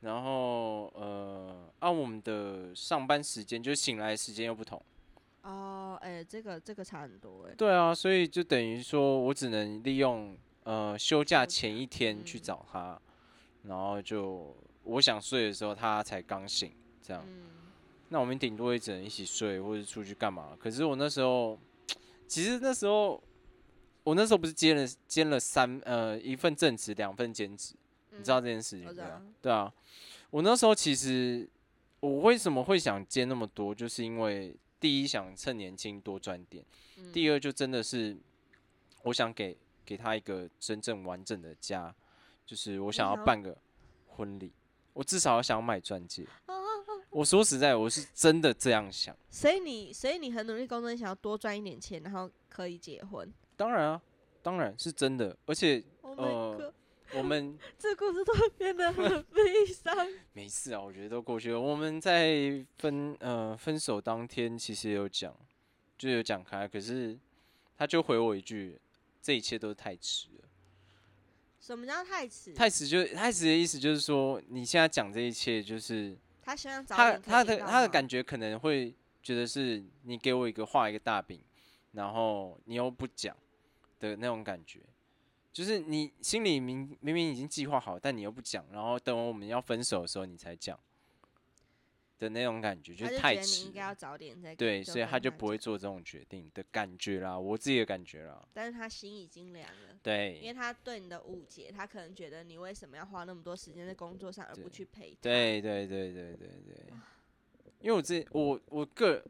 [0.00, 4.82] 然后呃，按、我们的上班时间，就是醒来时间又不同。
[5.42, 13.00] 哦，哎、这个这个差很多哎、对啊，所以就等于说我只能利用呃休假前一天去嗯找他，
[13.64, 17.24] 然后就我想睡的时候他才刚醒，这样。
[17.26, 17.46] 嗯，
[18.08, 20.56] 那我们顶多也只能一起睡，或者出去干嘛。
[20.60, 21.58] 可是我那时候，
[22.28, 23.20] 其实那时候
[24.04, 27.74] 我那时候不是兼了兼了三呃一份正职，两份兼职，
[28.10, 29.22] 你知道这件事情对啊？
[29.40, 29.72] 对啊，
[30.30, 31.48] 我那时候其实
[32.00, 36.64] 我为什么会想兼那么多，就是因为第一想趁年轻多赚点，
[36.98, 37.12] 嗯。
[37.12, 38.16] 第二就真的是
[39.04, 41.94] 我想给给他一个真正完整的家，
[42.44, 43.56] 就是我想要办个
[44.08, 44.52] 婚礼，
[44.92, 46.26] 我至少要想要买钻戒。
[46.46, 46.58] 哦
[47.10, 49.14] 我说实在，我是真的这样想。
[49.30, 53.30] 所以你所以你很努力工作，你想要多赚一点钱，然后可以结婚。
[53.54, 54.02] 当然啊，
[54.42, 56.51] 当然是真的，而且 Oh 呃
[57.14, 59.94] 我们 这故事都会变得很悲伤。
[60.32, 61.60] 没事啊，我觉得都过去了。
[61.60, 65.34] 我们在分呃分手当天，其实有讲，
[65.98, 67.18] 就有讲开，可是
[67.76, 68.80] 他就回我一句
[69.20, 70.48] ：“这一切都是太迟了。”
[71.60, 72.52] 什么叫太迟？
[72.54, 81.40] 太迟就太迟的意思就是说，你现在讲这一切，就是他希望早他他的他的感觉可能会觉得是你给我一个画一个大饼，
[81.92, 83.36] 然后你又不讲
[84.00, 84.80] 的那种感觉，
[85.52, 90.78] 就是你心里明明明已经计划好，但你又不讲，然后等我们要分手的时候你才讲
[92.18, 93.94] 的那种感觉，就是太迟应该要。
[93.94, 98.40] 早点再对，所以他就不会，做这种决定的感觉啦，我自己的感觉啦。
[98.52, 99.98] 但是他心已经凉了。
[100.02, 105.18] 对因为，他对你的误解，他可能觉得你为什么要花那么多时间在工作上，而不去陪他？
[105.20, 106.92] 对对对对对对，
[107.80, 109.22] 因为我自己我我个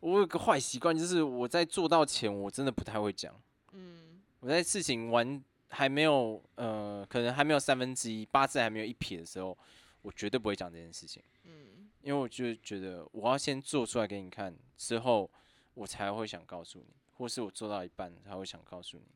[0.00, 3.34] 我有个坏习惯，就是我在做到前，我真的不太会讲。
[3.72, 4.13] 嗯，
[4.44, 9.56] 我在事情完还没有呃，可能还没有三分之一，八字还没有一撇的时候，
[10.02, 15.30] 我绝对不会讲这件事情，嗯，因为我就觉得我要先做出来给你看，之后
[15.72, 19.06] 我才会想告诉你，或是我做到一半才会想告诉你。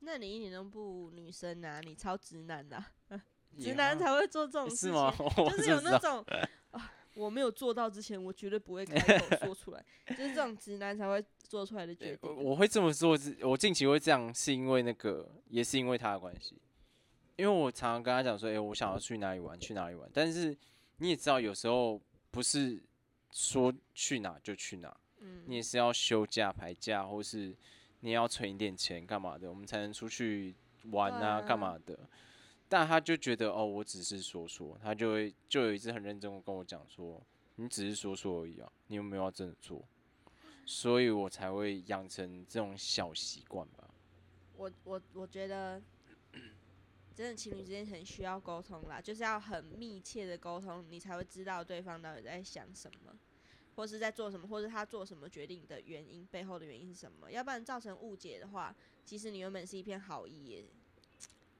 [0.00, 2.92] 那你一点都不女生啊，你超直男的啊、
[3.56, 5.14] 直男才会做这种事情，是吗？
[5.48, 6.48] 就是有那种啊，
[7.16, 12.18] 我没有做到之前，我绝对不会开口说出来， 就是这种直男才会做出来的决定。
[12.20, 16.56] 我我会这么做，我近期会这样，是因为那个，也是因为他的关系。
[17.36, 20.08] 因为我常常跟他讲说，哎、我想要去哪里玩，去哪里玩。
[20.12, 20.56] 但是
[20.98, 22.00] 你也知道，有时候
[22.30, 22.82] 不是
[23.30, 27.54] 说去哪就去哪，嗯，你也是要休假、排假，或是
[28.00, 30.54] 你要存一点钱干嘛的，我们才能出去
[30.90, 31.98] 玩啊干嘛的。
[32.68, 37.22] 但他就觉得，哦，我只是说说，他就会就有一次很认真的跟我讲说，
[37.56, 39.86] 你只是说说而已啊，你有没有要真的做？
[40.64, 43.88] 所以我才会养成这种小习惯吧。
[44.56, 45.80] 我我我觉得，
[47.14, 53.16] 真的情侣之间很需要沟通啦，就是要很密切的沟通，你才会知道对方到底在想什么，
[53.76, 57.30] 或是在做什么，或是他做什么决定的原因背后的原因是什么。
[57.30, 58.74] 要不然造成误解的话，
[59.04, 60.68] 其实你原本是一片好意，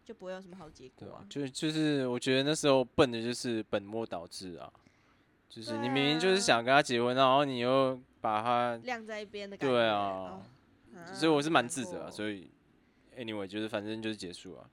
[0.07, 1.27] 就不会有什么好结对啊果啊，。
[1.29, 4.73] 就就是我觉得那时候笨的就是本末倒置啊，
[5.49, 9.75] 就是你明明就是啊想跟他结婚，然后你又把他，晾在一边的感觉。
[9.75, 10.41] 对哦
[10.95, 12.49] 啊，所以我是蛮自责啊，所以
[13.19, 14.71] anyway 就是反正就是结束啊，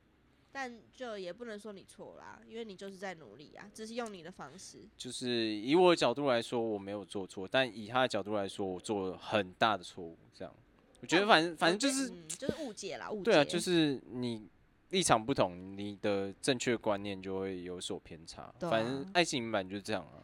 [0.52, 4.78] 但就也不能说你错啦，因为你就是在努力啊，只是用你的方式。
[4.96, 10.54] 就是以我的角度来说我没有做错，但以他的角度来说我做了很大的错误，这样
[11.02, 13.24] 我觉得反正反正就是嗯，就是误解啦，误解。
[13.24, 14.48] 对啊，就是你
[14.94, 18.54] 立场不同，你的正确观念就会有所偏差。
[18.60, 20.22] 对反正啊爱情版就是这样啊，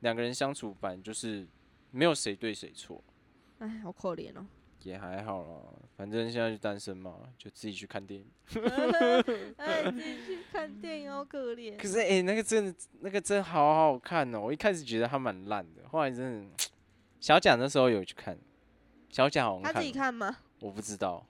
[0.00, 1.46] 两个人相处版就是
[1.92, 3.02] 没有谁对谁错，
[3.60, 4.44] 哎，好可怜哦。
[4.82, 5.62] 也还好啦。
[5.96, 8.26] 反正现在就单身嘛，就自己去看电影。
[9.58, 11.76] 哎，自己去看电影，好可怜。
[11.76, 14.40] 可是哎、那个真的那个真好好看哦！
[14.40, 16.64] 我一开始觉得它蛮烂的，后来真的
[17.20, 18.36] 小贾那时候有去看，
[19.08, 20.36] 小贾好像他自己，看吗？
[20.58, 21.24] 我不知道。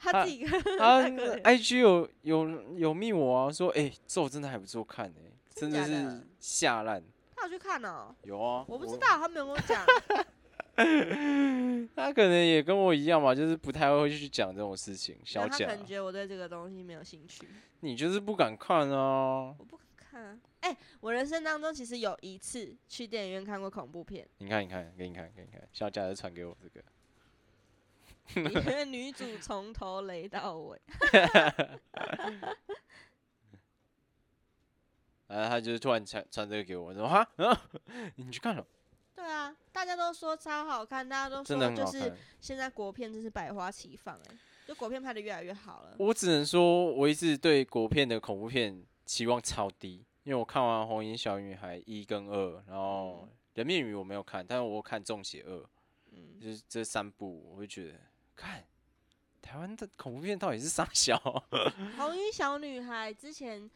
[0.00, 1.02] 他自己看， 他
[1.50, 7.02] IG 有有有密我啊，说哎、这我真的还不错看哎、真的真的是下烂。
[7.36, 8.14] 他有去看哦。
[8.22, 9.84] 有啊，我不知道，他没有跟我讲。
[11.94, 15.18] 他可能也跟我一样吧，就是不太会去讲这种事情。
[15.24, 17.46] 小贾然后他可，能觉我对这个东西没有兴趣，
[17.80, 19.54] 你就是不敢看啊。
[19.58, 20.38] 我不敢看啊。
[20.60, 26.82] 哎，我人生当中其实有一次去电影院看过恐怖片，你看，你看，给你看，给你看，小贾就传给我这个。
[28.34, 30.80] 里面女主从头雷到尾。
[35.26, 37.70] 然后他就是突然传传这个给我，说哈，啊，
[38.16, 38.66] 你去看了，
[39.14, 42.18] 对啊，大家都说超好看，大家都真的说就是看。
[42.40, 45.94] 现在国片真是百花齐放哎、就国片拍的越来越好了。
[46.00, 55.54] 我只能说，我一直对国片的恐怖片期望超低，因为我看完《红衣小女孩》一跟二，然后《人面鱼》我没有看，但是我有看《重邪二》，
[56.10, 57.98] 嗯，就是这三部，我会觉得，
[58.40, 58.64] 看
[59.42, 61.18] 台湾的恐怖片到底是啥小？
[61.98, 63.68] 红衣小女孩之前，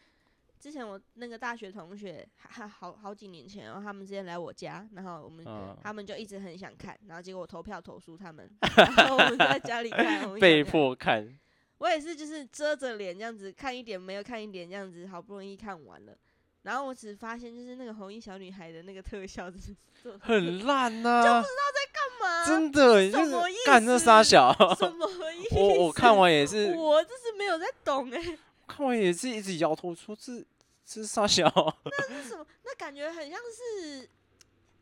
[0.58, 10.64] 之前我那个大学同学，还好好几年前，然后他们之前来我家，然后我们、嗯，他们就一直很想看，然后结果我投票投诉他们， 然后我们在家里看 被。
[10.64, 11.38] 迫看，
[11.78, 16.16] 我也是，就是遮着脸这样子看一点，没有看一点这样子，好不容易看完了。
[16.62, 19.76] 然后我只发现，就是那个红衣小女孩的那个特效，就是
[20.18, 22.44] 很烂呐、就不知道在干嘛？
[22.46, 24.52] 真的，什么意干这傻思小。
[24.74, 25.56] 什么意思？
[25.56, 30.38] 我我看完也是，我这是没有在懂哎、看完也是一直摇头说这
[30.84, 31.44] 这是傻小。
[31.84, 32.46] 那是什么？
[32.64, 34.08] 那感觉很像是，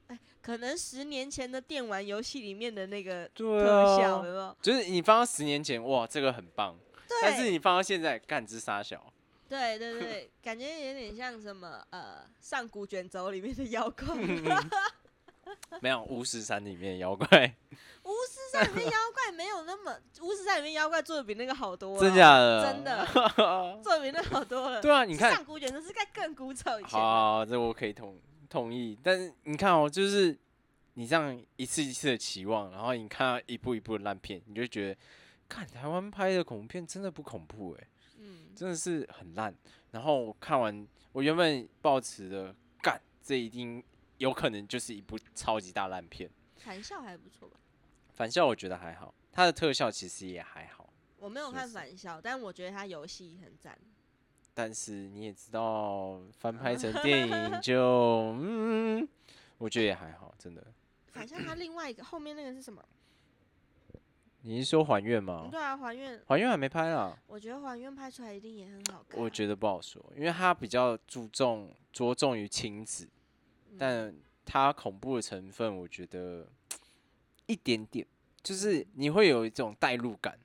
[0.09, 4.57] 哎，可能十年前的电玩游戏里面的那个对特效，啊，有没有？
[4.62, 6.78] 就是你放到十年前，哇，这个很棒，
[7.20, 9.12] 但是，你放到现在，干这傻小。
[9.48, 14.07] 对对对，感觉有点像什么呃，上古卷轴里面的妖怪，
[15.81, 17.26] 没有巫师三里面妖怪，
[18.05, 22.72] 巫师山里面妖怪没有那么么巫师三里面妖怪做的比那个好多了，真假的？
[22.72, 23.07] 真的
[23.83, 24.81] 做的比那个好多了。
[24.81, 26.98] 对啊，你看，上古卷轴是该更古早以前的。
[26.98, 28.98] 好，这我可以同同意。
[29.02, 30.38] 但是你看哦，就是
[30.94, 35.00] 你这样一次一次的期望，然后你看到一部一部的烂片，你就觉得，
[35.48, 39.55] 看台湾拍的恐怖片真的不恐怖哎、嗯，真的是很烂。
[39.90, 43.83] 然后我看完，我原本抱持的干，这一定
[44.22, 46.30] 有可能就是一部超级大烂片。
[46.58, 47.56] 反校还不错吧？
[48.14, 53.76] 反校我觉得还好，它的特效其实也还好，我没有看确实返校，但我觉得它游戏很赞。
[54.54, 59.08] 但是你也知道，翻拍成电影就 嗯，
[59.58, 60.64] 我觉得也还好，真的。
[61.08, 62.80] 反校它另外一个后面那个是什么？
[64.42, 65.48] 你是说还愿吗？
[65.50, 69.20] 对啊，还愿，还愿还没拍啦，我觉得还愿拍出来一定也很好看。
[69.20, 73.11] 我觉得不好说，因为它比较注重着重于亲子，嗯
[73.78, 76.46] 但它恐怖的成分，我觉得
[77.46, 78.06] 一点点，
[78.42, 80.38] 就是你会有一种代入感，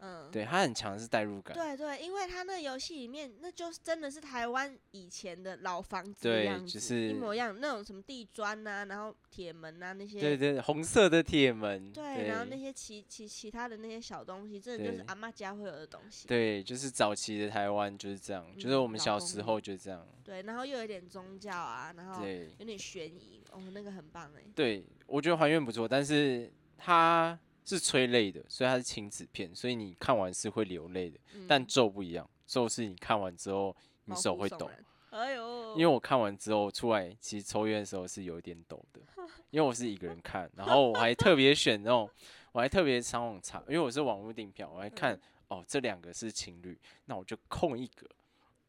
[0.00, 16.26] 嗯，对，它很强是代入感，对对，因为他那个游戏里面，那就是真的是台湾以前的老房子样子，就是一模一样，那种什么地砖呐、然后铁门呐、那些，对对，红色的铁门，对然后那些其其其他的那些小东西，真的就是阿妈家会有的东西。
[16.26, 22.26] 对，就是早期的台湾就是这样，就是嗯我们小时候就这样，对，然后又有点宗教啊，然后
[22.58, 24.42] 有点悬疑，哦，那个很棒哎。
[24.54, 31.18] 对，我觉得还原不错，但是它是催泪的，所以它是亲子片，所以你看完是会流泪的。
[31.48, 34.84] 但嗯咒不一样，咒是你看完之后你毛手会抖，然。
[35.10, 39.00] 哎呦，因为我看完之后出来，其实抽烟的时候是有一点抖的，
[39.50, 42.08] 因为我是一个人看，然后我还特别选那种，
[42.52, 45.20] 我还特别上网查，因为我是网络订票，我还看、嗯
[45.50, 48.06] 哦这两个是情侣，那我就空一格，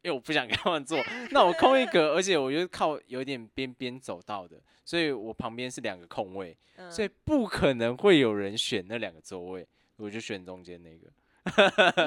[0.03, 0.99] 因为我不想跟他们坐，
[1.31, 11.07] 那我空一格，而且我又靠有点边边走道的，所以我旁边是两个空位，嗯所以不可能会有人选那两个座位，我就选中间那个。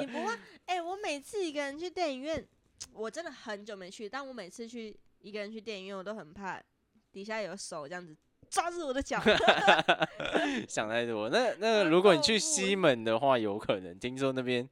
[0.00, 0.32] 你 不会？
[0.66, 2.44] 哎、我每次一个人去电影院，
[2.92, 6.60] 我真的很久没去，但我每次去一个人去电影院，我都很怕
[7.12, 8.16] 底下有手这样子
[8.48, 9.20] 抓住我的脚。
[10.68, 11.28] 想太多。
[11.28, 14.68] 那那 个，如果你去西门的话，有可能听说那边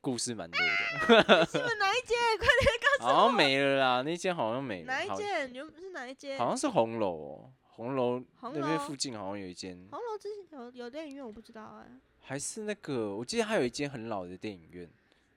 [0.00, 2.16] 故事蛮多的， 是不是哪一间？
[2.38, 5.52] 快点告诉我好像没了啦，那间好像没了，哪一间？
[5.52, 6.38] 你们是哪一间？
[6.38, 11.86] 好像是红楼哦，红楼那边附近好像有一间，红楼之前有有电影院，我不知道哎、
[12.20, 14.88] 还是那个我记得还有一间很老的电影院，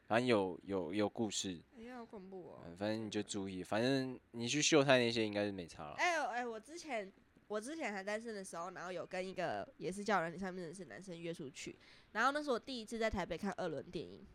[0.07, 2.59] 反正有有有故事，哎呀，好恐怖哦！
[2.65, 5.95] 嗯反正你就注意，反正你去秀泰那些应该是没差了。
[5.97, 7.11] 哎呦哎，我之前
[7.47, 11.75] 我之前还单身的时候，然后有跟一个也是交友软件上面认识男生约出去，
[12.11, 14.25] 然后那是我第一次在台北看二轮电影，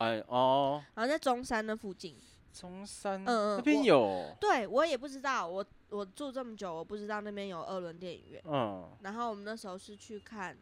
[0.00, 2.16] 哎哦，然后在中山那附近。
[2.52, 8.42] 中山嗯嗯那边有，对我也不知道，我我住这么久，我不知道那边有二轮电影院。
[8.44, 10.58] 嗯然后我们那时候是去看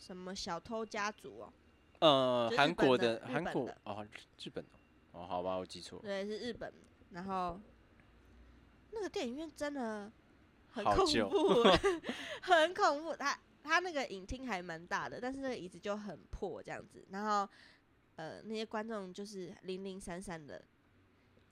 [0.00, 1.52] 什么小偷家族哦，
[2.00, 4.04] 呃韩国的韩国的哦，
[4.42, 4.70] 日本的
[5.12, 6.02] 哦，好吧，我记错了。
[6.02, 6.72] 对，是日本。
[7.12, 7.58] 然后
[8.90, 10.10] 那个电影院真的
[10.72, 11.62] 很恐怖，
[12.42, 13.14] 很恐怖。
[13.14, 17.06] 它它那个影厅还蛮大的，但是那个椅子就很破这样子。
[17.10, 17.48] 然后
[18.18, 20.60] 呃，那些观众就是零零散散的，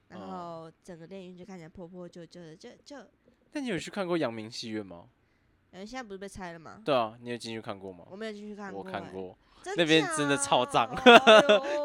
[0.09, 2.97] 然嗯后整个电影院就看起来破破旧旧的，就就。
[3.53, 5.07] 那你有去看过阳明戏院吗？
[5.71, 6.83] 呃，现在不是被拆了吗？
[6.85, 8.05] 对啊，你有进去看过吗？
[8.11, 9.39] 我没有进去看过、我看欸，过，
[9.77, 11.23] 那边真的超脏 哎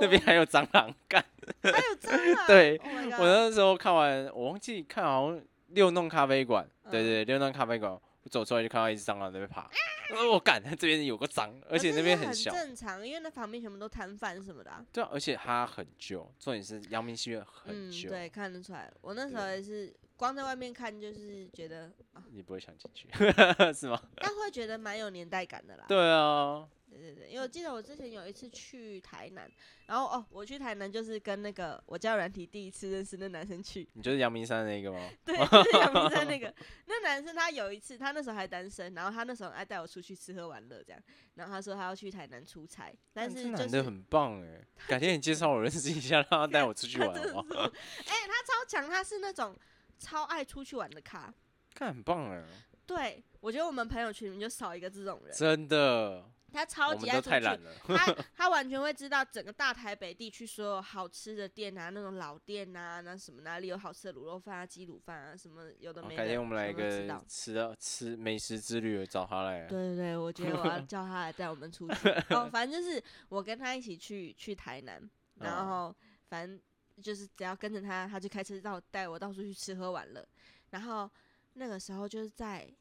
[0.02, 1.24] 那边还有蟑螂干。
[1.62, 9.70] 还有蟑螂， 对 Oh 我那时候看完，我忘记看好像六弄咖啡馆，对嗯对，六弄咖啡馆，我走出来就看到一只蟑螂在那边爬，
[10.16, 18.92] 呃我干，这边有个蟑，而且那边很小，正常，因为那旁边全部都摊贩什么的啊、对啊，而且它很旧，重点是阳明戏院很嗯，旧，对，看得出来。
[19.02, 23.08] 我那时候也是光在外面看，就是觉得啊，你不会想进去
[23.74, 24.00] 是吗？
[24.18, 25.86] 但会觉得蛮有年代感的啦。
[25.88, 29.50] 对啊，对对对，因为我记得我之前有一次去台南，
[29.88, 35.10] 然后哦，我去台南就是跟那个我交友软体第一次认识那男生去，你就是阳明山那个吗？
[35.26, 36.54] 对，就是阳明山那个
[36.88, 41.02] 那男生，他有一次他那时候还单身，然后他那时候很爱带我出去吃喝玩乐这样，
[41.36, 49.58] 然后他说他要去台南出差，但干是就是男的很棒哎，改天你介绍我认识一下，让他带我出去玩 哎、他超强，他是那种
[49.98, 51.34] 超爱出去玩的咖。
[51.74, 52.44] 看很棒哎，
[52.86, 57.40] 对，我觉得我们朋友圈里面就少一个这种人，真的，他超级爱出去。
[57.88, 66.90] 他 他完全会知道整个大台北地区所有好吃的店啊，那种老店啊，那什么哪里有好吃的卤肉饭啊、鸡卤饭啊，什么有的没的，改天我们来一个
[67.28, 69.66] 吃到吃美食之旅，找他来。
[69.68, 72.10] 对对对，我觉得我要 叫他来带我们出去。
[72.30, 75.02] 哦，反正就是我跟他一起去去台南，
[75.36, 75.96] 然嗯后
[76.28, 76.60] 反正
[77.02, 80.28] 就是只要跟着他，他就开车到带我到处去吃喝玩乐。
[80.72, 81.10] 然后
[81.54, 82.74] 那个时候就是在，哎、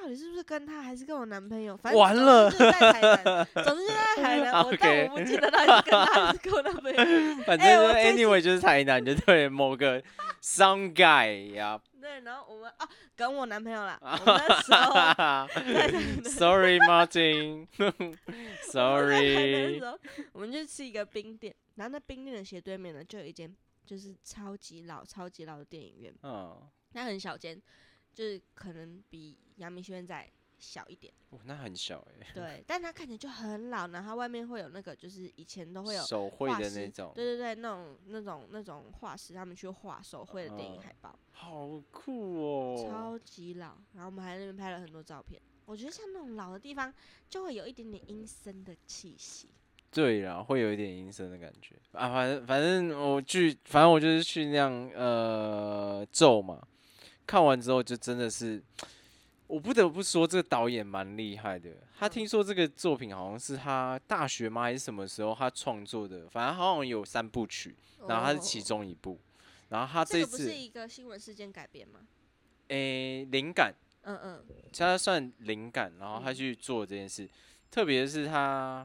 [0.00, 1.76] 到底是不是跟他还是跟我男朋友？
[1.76, 4.52] 反正完总了之就是在台南，总之就在台南。
[4.64, 6.96] 我但 OK 我不记得到底是跟他还是跟我男朋友。
[7.44, 10.02] 反正 anyway 就是台南，就对某个
[10.42, 11.80] some guy 呀。
[12.00, 17.66] 对，然后我们啊跟我男朋友啦，我们那时候 Sorry Martin
[20.32, 26.56] 我们就去一个冰店，然后那冰店的斜对面呢，就有一间就是超级老、超级老的电影院，嗯，
[26.94, 27.60] 它很小间，
[28.20, 42.86] 就是可能比阳明学院再小一点，哦那很小哎，对， 但它看起来就很老，然后它外面会有那个，就是以前都会有手绘画的那种，对对对，那种那种那种画师他们去画手绘的电影嗯海报，好酷哦。
[42.86, 45.40] 超级老，然后我们还在那边拍了很多照片。
[45.64, 46.92] 我觉得像那种老的地方，
[47.30, 49.48] 就会有一点点阴森的气息。
[49.90, 52.10] 对啦，会有一点阴森的感觉啊。
[52.10, 56.66] 反正反正我去，反正我就是去那样呃咒嘛。
[57.30, 58.60] 看完之后就真的是，
[59.46, 61.70] 我不得不说这个导演蛮厉害的。
[61.96, 67.76] 他嗯听说这个作品好像是他大学吗还是什么时候他创作的，反正好像有三部曲，
[68.08, 69.16] 然后他是其哦中一部。
[69.68, 72.00] 然后他这个不次是一个新闻事件改编吗？
[72.66, 73.72] 诶灵感，
[74.02, 74.44] 嗯嗯，
[74.76, 77.30] 他算灵感，然后他嗯去做这件事。
[77.70, 78.84] 特别是他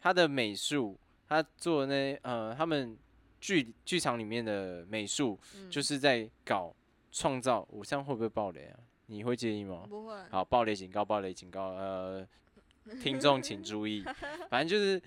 [0.00, 2.96] 他的美术，他做的那呃他们
[3.40, 6.72] 剧剧场里面的美术，嗯就是在搞
[7.10, 7.66] 创造。
[7.70, 8.78] 我这样会不会爆雷啊？
[9.06, 9.84] 你会介意吗？
[9.88, 10.14] 不会。
[10.30, 12.26] 好，爆雷警告，爆雷警告，呃，
[13.02, 14.04] 听众请注意，
[14.48, 15.02] 反正就是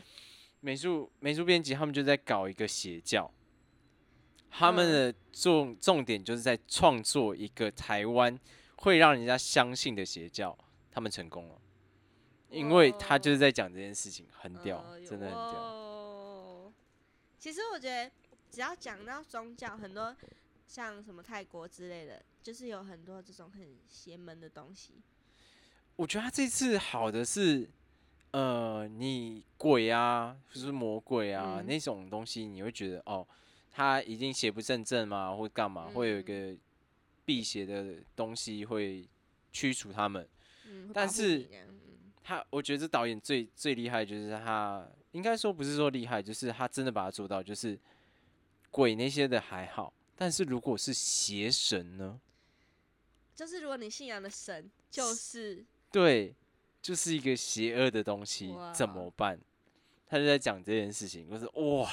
[0.60, 3.32] 美术美术编辑他们就在搞一个邪教，
[4.50, 8.38] 他们嗯的重重点就是在创作一个台湾
[8.78, 10.58] 会让人家相信的邪教，
[10.92, 11.62] 他们成功了，
[12.50, 15.62] 因为他就是在讲这件事情，很屌，呃真的很屌。
[15.62, 16.74] 哦
[17.40, 18.10] 其实我觉得，
[18.50, 20.16] 只要讲到宗教，很多
[20.74, 24.96] 像什么泰国之类的，就是有很多这种很邪门的东西。
[25.98, 27.70] 我觉得他这次好的是，
[28.32, 33.24] 呃，你鬼啊，就是魔鬼啊、嗯那种东西，你会觉得哦，
[33.70, 36.58] 他已经邪不胜正嘛，或干嘛，会有一嗯个
[37.24, 39.08] 辟邪的东西会
[39.52, 40.28] 驱除他们。
[40.92, 41.48] 但是
[42.24, 47.80] 他，我觉得这导演最最厉害就是他，应该说不是说厉害，就是他真的把它做到，就是
[48.72, 52.20] 鬼那些的还好，但是如果是邪神呢？
[53.36, 56.36] 就是如果你信仰的神就是对，
[56.82, 59.40] 就是一个邪恶的东西，怎么办？
[60.08, 61.92] 他就在讲这件事情，就是哇，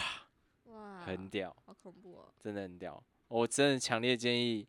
[0.66, 2.32] 哇，很屌，好恐怖哦。
[2.42, 3.02] 真的很屌。
[3.28, 4.66] 我真的强烈建议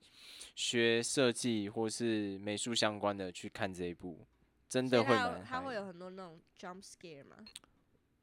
[0.55, 4.25] 学设计或是美术相关的去看这一部，
[4.69, 7.37] 真的会蛮嗨的它会有很多那种 jump scare 吗？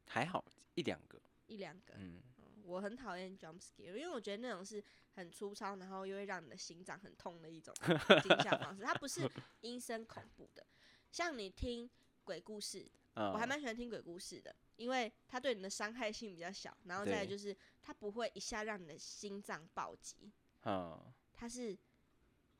[0.06, 0.42] 还好
[0.74, 1.94] 一两个，一两个。
[1.98, 2.22] 嗯，
[2.68, 7.74] 我很讨厌 jump scare，因为我觉得那种是很粗糙，然后又会让你的心脏很痛的一种
[8.22, 8.82] 惊吓方式。
[8.82, 9.28] 它不是
[9.62, 10.64] 阴森恐怖的，
[11.10, 11.88] 像你听
[12.24, 20.30] 鬼故事，嗯，我还蛮喜欢听鬼故事的，因为它对你的伤害性比较小，然后再来就是它不会一下让你的心脏暴击，
[20.64, 21.00] 嗯，
[21.32, 21.76] 它是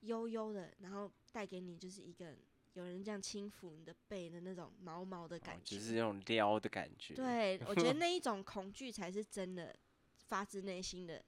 [0.01, 2.35] 悠悠的，然后带给你就是一个
[2.73, 5.77] 有人这样轻抚你的背的那种毛毛的哦感觉。
[5.77, 9.77] 就是那种撩的感觉，，对，我觉得 那一种恐惧才是真的
[10.29, 11.23] 发自内心的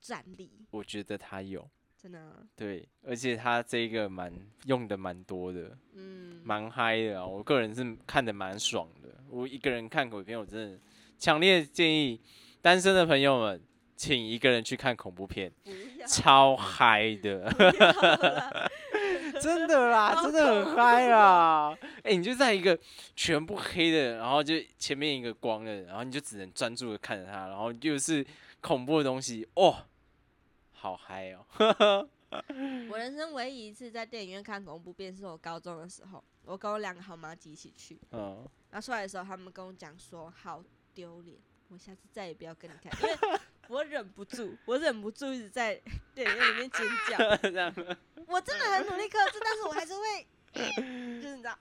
[0.00, 4.32] 战力，我觉得他有，真的啊、对，而且他这个蛮
[4.64, 7.26] 用的蛮多的，嗯，蛮嗨的啊！
[7.26, 9.10] 我个人是看的蛮爽的。
[9.28, 10.78] 我一个人看鬼片，我真的
[11.18, 12.20] 强烈建议
[12.62, 13.62] 单身的朋友们，
[13.94, 15.52] 请一个人去看恐怖片，
[16.06, 17.50] 超嗨的，
[19.44, 21.76] 真的啦，真的很嗨啦！
[22.02, 22.78] 哎、你就在一个
[23.14, 28.26] 全部黑的，然后就前面一个光的，然后你就只能专注的看着它，然后又是
[28.62, 29.84] 恐怖的东西，哦，
[30.72, 32.08] 好嗨哦！
[32.90, 40.64] 我人生唯一一次在电影院看恐怖片，是我高中的时候，我跟我两个好妈鸡一起去，嗯，然后出来的时候，他们跟我讲说好
[40.94, 41.36] 丢脸，
[41.68, 43.38] 我下次再也不要跟你看，因为
[43.68, 45.80] 我忍不住，我忍不住一直在
[46.14, 47.74] 电影院里面尖叫， 这样，
[48.26, 50.62] 我真的很努力克制，但是我还是会，就
[51.28, 51.58] 是你知道，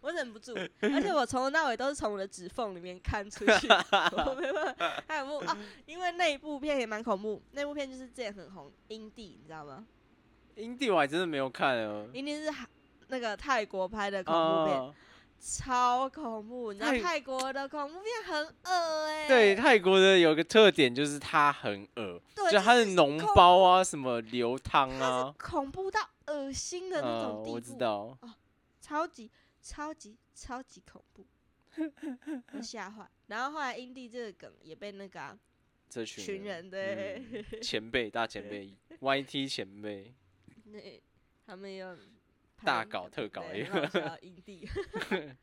[0.00, 5.02] 我忍不住，而且我从头到尾都是从我的指缝里面看出去，我没办法。
[5.08, 9.84] 还有部啊，因为那一部片也蛮恐怖，那部片就是之前很红《阴帝》，你知道吗？
[10.54, 12.08] 阴帝我还真的没有看哦。
[12.12, 12.52] 阴帝是
[13.08, 14.94] 那个泰国拍的恐怖片，哦
[15.40, 16.72] 超恐怖。
[16.72, 28.18] 你知道泰泰国的恐怖片很恶哎、对，泰国的有个特点就是它很恶，对，就它的是脓包啊，什么流汤啊，恐怖到恶心的那嗯，种地步，我知道，
[28.80, 29.30] 超级
[29.62, 31.26] 超级超级恐怖，
[32.52, 33.08] 我吓坏。
[33.28, 35.36] 然后后来阴地这个梗也被那个啊、
[35.88, 40.12] 这群群人对、嗯前辈大前辈， YT 前辈，
[40.66, 40.78] 那
[41.46, 41.96] 他们有
[42.64, 44.68] 大搞特搞对一很好笑营地。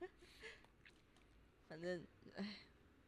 [1.67, 2.05] 反正，
[2.35, 2.57] 哎，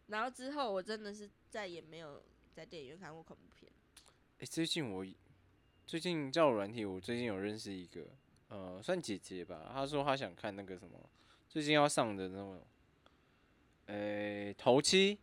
[0.07, 3.71] 然后之后我真的是再也没有在电影院看过恐怖片。
[4.39, 5.05] 哎、最近我
[5.85, 8.07] 最近交友软体，我最近有认识一个，
[8.49, 9.69] 呃，算姐姐吧。
[9.71, 11.09] 她说她想看那个什么，
[11.47, 12.65] 最近要上的那种，
[13.85, 15.19] 诶、头七，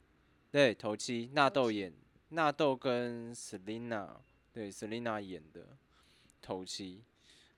[0.50, 1.92] 对，头七，纳豆演，
[2.28, 4.16] 纳豆跟 Selina，
[4.52, 5.76] 对，Selina 演的
[6.40, 7.02] 头七，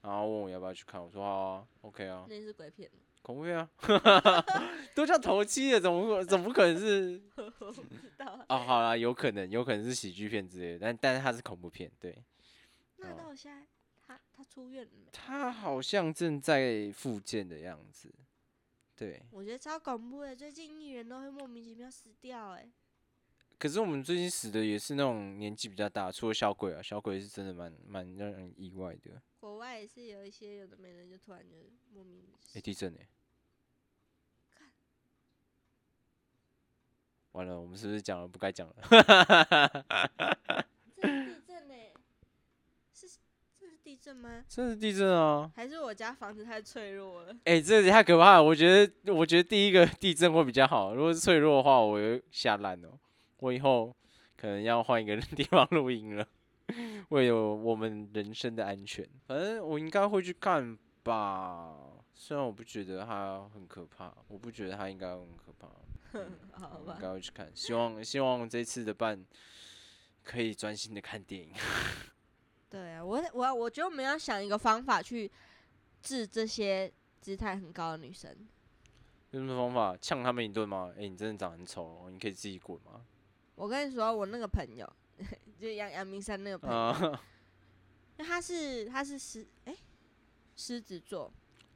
[0.05, 2.91] 然后问我要不要去看，我说好啊，OK 啊，那是鬼片，
[3.23, 3.71] 恐怖片啊，
[4.95, 7.19] 都叫头七了，怎么可怎么可能是？
[7.37, 8.45] 我不知道啊。
[8.51, 12.23] 哦，好啦，有可能，有可能是喜剧片之类的，但但是它是恐怖片，对。
[12.99, 13.67] 那哦到现在
[14.07, 15.11] 他他出院了没？
[15.11, 18.13] 他好像正在复健的样子，
[18.95, 19.23] 对。
[19.31, 22.69] 我觉得超恐怖的，最近艺人都会莫名其妙死掉、哎，
[23.59, 29.23] 可是我们最近死的也是那种年纪比较大，除了小鬼啊，小鬼是真的蛮蛮让人意外的。
[29.45, 31.55] 国外也是有一些有的没人，就突然就
[31.93, 33.07] 莫名死哎、地震哎、
[37.33, 38.75] 完了，我们是不是讲了不该讲了？
[40.97, 41.75] 这是地震呢、
[42.95, 43.07] 是
[43.61, 44.43] 这是地震吗？
[44.49, 45.53] 这是地震啊！
[45.55, 47.37] 还是我家房子太脆弱了？
[47.45, 48.43] 哎、这也太可怕了。
[48.43, 50.95] 我觉得，我觉得第一个地震会比较好。
[50.95, 52.99] 如果是脆弱的话，我就吓烂了。
[53.41, 53.95] 我以后
[54.39, 56.27] 可能要换一个地方录音了，
[57.11, 59.09] 为了我们人身的安全。
[59.27, 61.75] 反正我应该会去看吧。
[62.15, 65.69] 虽然我不觉得它很可怕，我不觉得它应该很可怕。
[66.53, 67.51] 好吧应，该会去看。
[67.55, 69.25] 希望希望这次的伴
[70.23, 71.53] 可以专心的看电影。
[72.71, 75.31] 对啊，我我我觉得我们要想一个方法去
[76.03, 78.31] 治这些姿态很高的女生。
[79.33, 80.93] 有什么方法呛他们一顿吗？
[80.97, 83.05] 哎、你真的长很丑哦，你可以自己滚吗？
[83.57, 84.89] 我跟你说，我那个朋友，
[85.59, 87.21] 就阳阳明山那个朋友，啊，
[88.19, 89.77] 因为他是他是狮哎
[90.57, 91.33] 狮子座，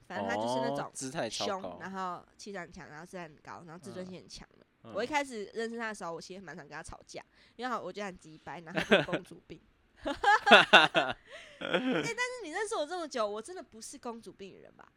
[0.07, 4.67] 反正他就是那哦种姿态超凶高，，然后气场很强，然后姿态很高，然后自尊心很强的。
[4.85, 7.23] 嗯我一开始认识他的时候，我其实蛮常跟他吵架，
[7.57, 9.61] 因为我觉得他很鸡掰，然后公主病。
[10.01, 11.17] 哎、
[11.59, 14.93] 但是你认识我这么久，我真的不是公主病的人吧？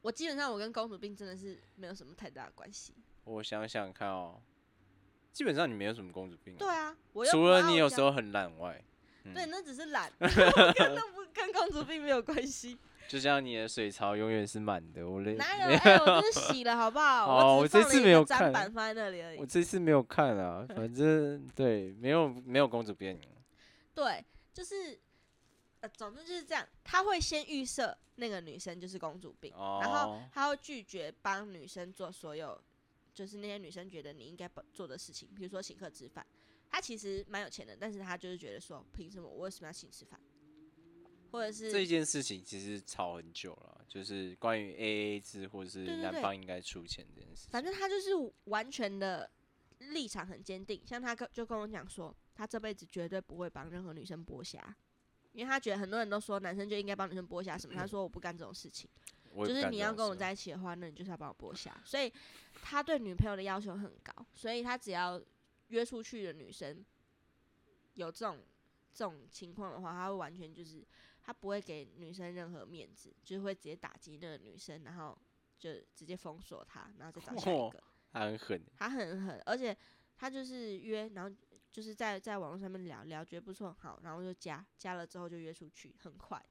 [0.00, 2.94] 我基本上我跟公主病真的是没有什么太大的关系。
[3.24, 4.40] 我想想看哦，
[5.32, 8.82] 基本上你没有什么公主病、啊，对啊，我又除了你有时候很懒外，
[9.24, 12.76] 嗯对，那只是懒， 跟那不跟公主病没有关系。
[13.08, 15.76] 就像你的水槽永远是满的，我累哪有？
[15.78, 17.26] 哎、我这是洗了，好不好？
[17.26, 19.44] 哦我我这次没有看板放在那里而已我。
[19.44, 23.20] 这次没有看啊，反正对，没有没有公主病，
[23.94, 24.96] 对，就是
[25.80, 26.64] 呃，总之就是这样。
[26.84, 32.60] 他会先预设那个女生就是公主病，然后哦他会拒绝帮女生做所有
[33.20, 36.26] 就是那些女生觉得你应该帮做的事情，比如说请客吃饭。
[36.70, 40.18] 他其实蛮有钱的，但是他就是觉得说，凭什么我为什么要请吃饭？
[41.30, 47.50] 或者是这件事情其实吵很久了，就是关于 A A 制或者是男方应该出钱这件事情。
[47.50, 48.10] 反正他就是
[48.44, 49.30] 完全的
[49.80, 54.74] 立场很坚定，像他跟就跟我讲说，他这辈子绝对不会帮任何女生剥虾，
[55.32, 58.88] 因为他觉得很多人都说男生就应该帮女生剥虾什么，他说我不干这种事情，
[59.34, 62.12] 就是你要跟我在一起的话，那你就是要帮我剥虾，所以
[62.62, 65.20] 他对女朋友的要求很高，所以他只要
[65.68, 66.84] 约出去的女生
[67.94, 68.38] 有这种
[68.92, 70.84] 这种情况的话，他会完全就是
[71.22, 75.16] 他不会给女生任何面子，就是会直接打击那个女生，然后
[75.58, 77.82] 就直接封锁她，然后再找下一嚯个。
[78.12, 79.76] 他很狠，他很狠，而且
[80.16, 81.36] 他就是约，然后
[81.70, 86.44] 就是在在网络上面聊聊，觉得不错，好，然后就加，加了之后就约出去，很快。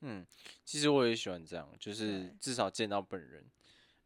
[0.00, 0.26] 嗯，
[0.64, 3.44] 其实我也喜欢这样，就是至少见到本人。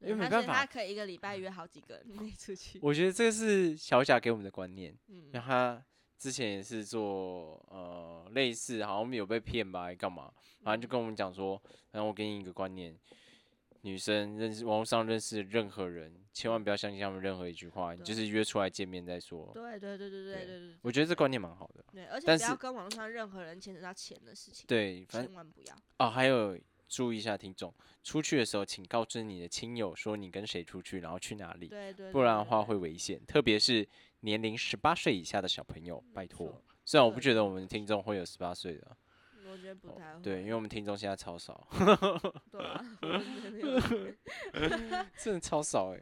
[0.00, 2.78] 因对为没办法他可以一个礼拜约好几个人出去。
[2.82, 5.82] 我觉得这个是小贾给我们的观念，嗯因为他
[6.18, 10.30] 之前也是做呃类似，好像有被骗吧，还干嘛？
[10.62, 12.94] 反正就跟我们讲说，然后我给你一个观念，
[13.84, 19.50] 女生认识网络上认识任何人，千万不要相信他们任何一句话，你就是约出来见面再说。
[19.52, 21.84] 对对对对对对对，我觉得这观念蛮好的。
[21.92, 25.76] 对，而且不要跟网络上任何人牵扯到钱的事情，对，千万不要。
[25.98, 26.58] 哦，还有
[26.88, 27.72] 注意一下听众，
[28.02, 31.70] 出去的时候请告知你的亲友说你跟谁出去，然后去哪里，
[32.10, 33.86] 不然的话会危险，特别是
[34.20, 36.62] 年龄十八岁以下的小朋友，拜托。
[36.86, 38.96] 虽然我不觉得我们听众会有十八岁的。
[39.50, 40.18] 我觉得不太会。
[40.18, 41.66] 哦对，因为我们听众现在超少，
[42.50, 42.84] 对啊，
[45.18, 46.00] 真的超少哎、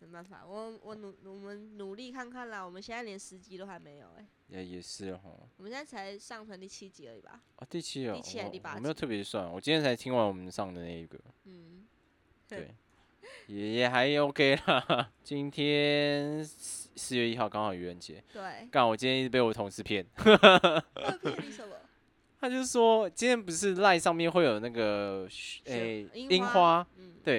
[0.00, 2.64] 没办法，我我努我们努力看看啦。
[2.64, 5.30] 我们现在连十集都还没有哎、也也是哈。
[5.56, 7.40] 我们现在才上传第七集而已吧？
[7.56, 11.86] 啊，第七哦，第七还是第八我没有特别算，我今天才听完我们上的那一个，嗯，
[12.48, 12.74] 对，
[13.46, 15.12] 也也还 OK 啦。
[15.22, 18.66] 今天四四月一号刚好愚人节，对。
[18.70, 21.76] 干我今天一直被我同事骗，会骗你什么？
[22.40, 25.26] 他就说今天不是赖上面会有那个
[25.64, 27.36] 诶、樱花樱花，嗯，对，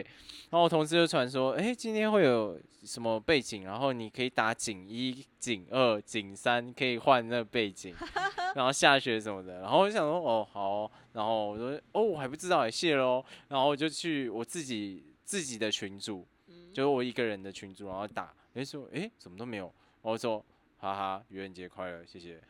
[0.49, 7.95] 然后我同事就传说，哎、今天会有什么背景，然后你可以打景一、景二、景三，可以换那个背景，
[8.55, 9.61] 然后下雪什么的。
[9.61, 13.23] 然后我就想说，哦，好哦然后我说，哦，我还不知道，哎，谢喽。
[13.47, 20.45] 然后我就去我自己自己的群组，嗯就是我一个人的群组，然后打，哎、说，哎、怎么都没有，我就说。
[20.81, 22.41] 哈哈，愚人节快乐，谢谢。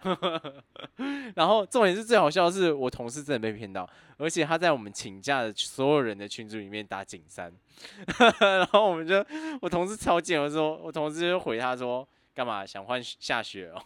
[1.36, 7.52] 然后重点是最好笑的是，我同事真的被骗到，而且他在我们请假的所有人的群组里面打景三，
[8.40, 9.26] 然后我们就
[9.62, 13.82] 我同事超贱，我说我同事就回他说干嘛想换下雪哦，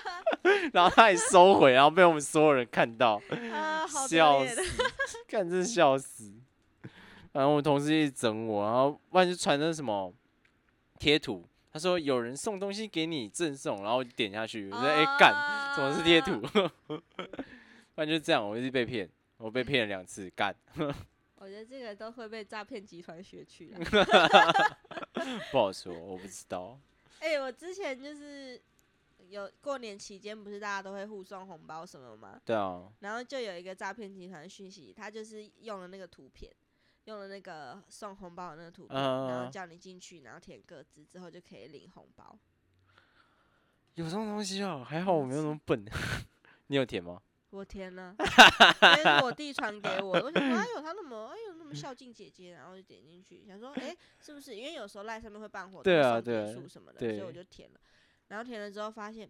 [0.72, 3.20] 然后他也收回，然后被我们所有人看到，
[4.08, 4.62] 笑死，
[5.28, 6.32] 看真是笑死。
[7.32, 10.12] 然后我同事一直整我，然后万一传那什么
[10.98, 11.46] 贴图，
[11.78, 15.32] 他说有人送东西给你赠送，然后点下去，我说哎干。
[15.76, 16.32] 怎么是贴图？
[16.44, 16.72] 啊
[17.94, 20.52] 不然就这样，我一直被骗，我被骗了两次，干，
[21.38, 23.78] 我觉得这个都会被诈骗集团学去了。
[25.52, 26.76] 不好说，我不知道。
[27.20, 28.60] 哎、我之前就是
[29.28, 32.40] 有过年期间，不是大家都会互送红包什么吗？
[32.44, 36.52] 对啊，然后就有一个诈骗集团的讯息，他就是用了那个图片，
[37.08, 42.38] 用了那个送红包的那个图片，然后嗯叫你进去，然后填个字之后就可以领红包。
[43.94, 45.82] 有这种东西啊，还好我没有那么笨。
[46.68, 47.22] 你有填吗？
[47.48, 48.14] 我填了，
[48.98, 54.54] 因为我弟传给我， 我想说，哎呦，他那么，哎呦，那么孝敬姐姐，然后就点进去，想说，哎、是不是？
[54.54, 57.80] 因为有时候赖上面会办活动，对啊送对啊点数什么的，所以对我就填了。
[58.28, 59.26] 然后填了之后发现，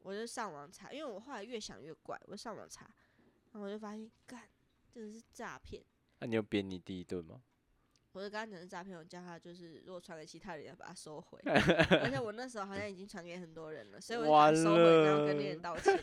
[0.00, 2.90] 我就上网查，因为我后来越想越怪，我上网查，
[3.52, 4.42] 然后我就发现，干，
[4.92, 5.80] 这个是诈骗。
[6.20, 7.40] 那、你有扁你第一顿吗？
[8.12, 15.96] 我是刚刚讲是诈骗，我叫他就是如果传给其他人要把它收回， 而且我那时候好像已经传给很多人了，所以我就收回，然后跟别人道歉。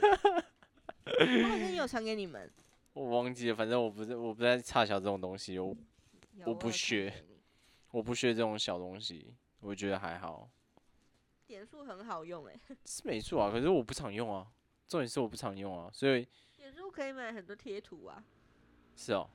[1.05, 2.49] 我好像有传给你们，
[2.93, 5.75] 我忘记了，反正我不是我不在差小这种东西，我
[6.45, 7.13] 我不学
[7.91, 10.49] 我不学这种小东西，我觉得还好，
[11.45, 14.47] 点数很好用哎、是没错啊，可是我不常用啊，
[14.87, 18.23] 重点是我不常用啊，所以点数可以买很多贴图啊，
[18.95, 19.29] 是哦，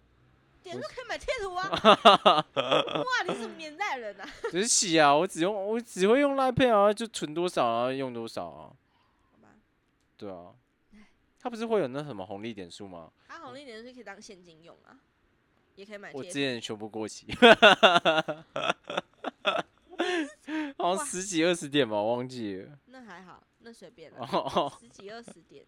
[0.62, 1.68] 点数可以买贴图啊。
[2.54, 4.28] 哇，你什么年代人啊？
[4.50, 8.72] 只是洗啊，我只用我只会用 Line Pay 啊，就存多少啊用多少啊，
[9.30, 9.48] 好吧，
[10.16, 10.54] 对啊，
[11.40, 13.10] 他不是会有那什么红利点数吗？
[13.26, 14.96] 它红利点数可以当现金用啊，
[15.74, 16.22] 也可以买我。
[16.22, 17.26] 之前全部过期，
[20.78, 22.78] 好像十几二十点吧，我忘记了。
[22.86, 25.64] 那还好，那随便了，哦，十几二十点。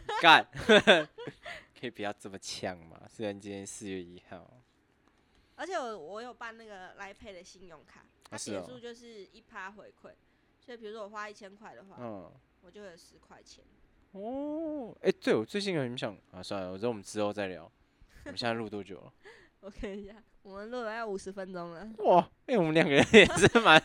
[0.20, 0.46] 干，
[1.78, 3.00] 可以不要这么呛嘛？
[3.08, 4.62] 虽然今天四月一号，
[5.56, 10.10] 而且我我有办那个来配的信用卡，它是哦点数就是一趴回馈，
[10.60, 12.32] 所以比如说我花一千块的话，嗯，
[12.62, 13.64] 我就会有十块钱。
[14.12, 17.64] 哦，哎、对我最近很想啊，算了，我觉得我们之后再聊。
[18.24, 19.12] 我们现在录多久了？
[19.60, 23.82] 我看一下，我们录了要五十分钟了，哇，哎、我们两个人也是蛮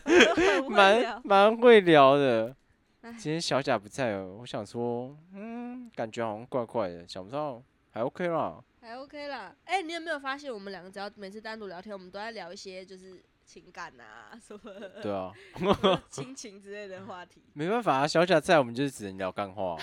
[0.70, 2.54] 蛮聊蛮会聊的哎。
[3.02, 8.62] 今天小贾不在哦，我想说，嗯，感觉好像怪怪的，想不到还 OK 啦。
[8.80, 9.54] 还 OK 啦。
[9.64, 15.32] 哎、你有没有发现我们两个只要每次单独聊天，我们都在聊一些就是情感啊 什么的对啊，
[16.10, 17.42] 亲情之类的话题？
[17.54, 19.80] 没办法啊，小贾在，我们就是只能聊干话啊、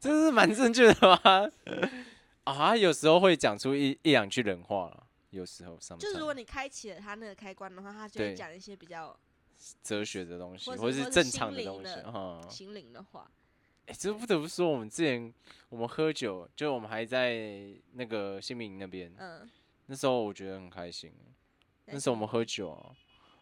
[0.00, 1.50] 这是蛮正确的吧？
[2.44, 9.14] 啊，有时候会讲出一一两句人话了，有时候上就是如果你开启了他那个开关的话，他就对会讲一些比较
[9.82, 12.40] 哲学的东西，或是是正常的东西的啊。
[12.48, 13.30] 心灵的话。
[13.86, 15.32] 哎、这不得不说，我们之前
[15.70, 19.48] 我们喝酒，就我们还在那个新民那边，嗯，
[19.86, 21.10] 那时候我觉得很开心。
[21.86, 22.94] 那时候我们喝酒啊，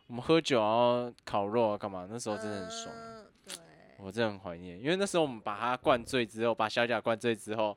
[0.07, 2.07] 我们喝酒然后烤肉啊，干嘛？
[2.09, 2.95] 那时候真的很爽。
[2.95, 3.57] 嗯对，
[3.99, 7.77] 我真的很怀念，因为那时候我们把他灌醉之后，把小贾灌醉之后，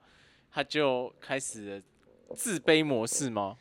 [0.52, 1.84] 他就开始了
[2.36, 3.58] 自卑模式吗？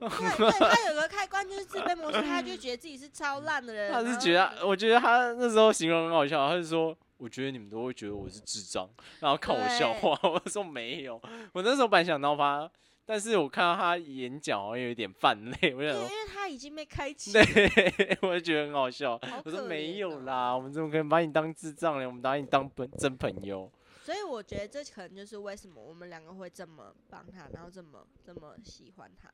[0.00, 3.92] 对 对， 他有个开关就是自卑模式，他就觉得自己是超烂的人。
[3.92, 8.88] 他是觉得，我觉得他那时候形容很好笑，他就说，我觉得你们都会觉得我是智障，
[9.20, 10.18] 然后看我笑话。
[10.28, 11.20] 我说没有，
[11.52, 12.70] 我那时候本来想闹他，
[13.04, 19.18] 但是我看到他眼角好像有一点泛泪，我对，想说，因为他已经被开启，对，我就觉得很好笑。
[19.18, 22.06] 好我说没有哦啦，我们怎么可能把你当智障呢？
[22.06, 23.70] 我们把你当本真朋友。
[24.04, 29.30] 所以我觉得这可能就是为什么我们两个会这么帮他，然后这么这么喜欢他，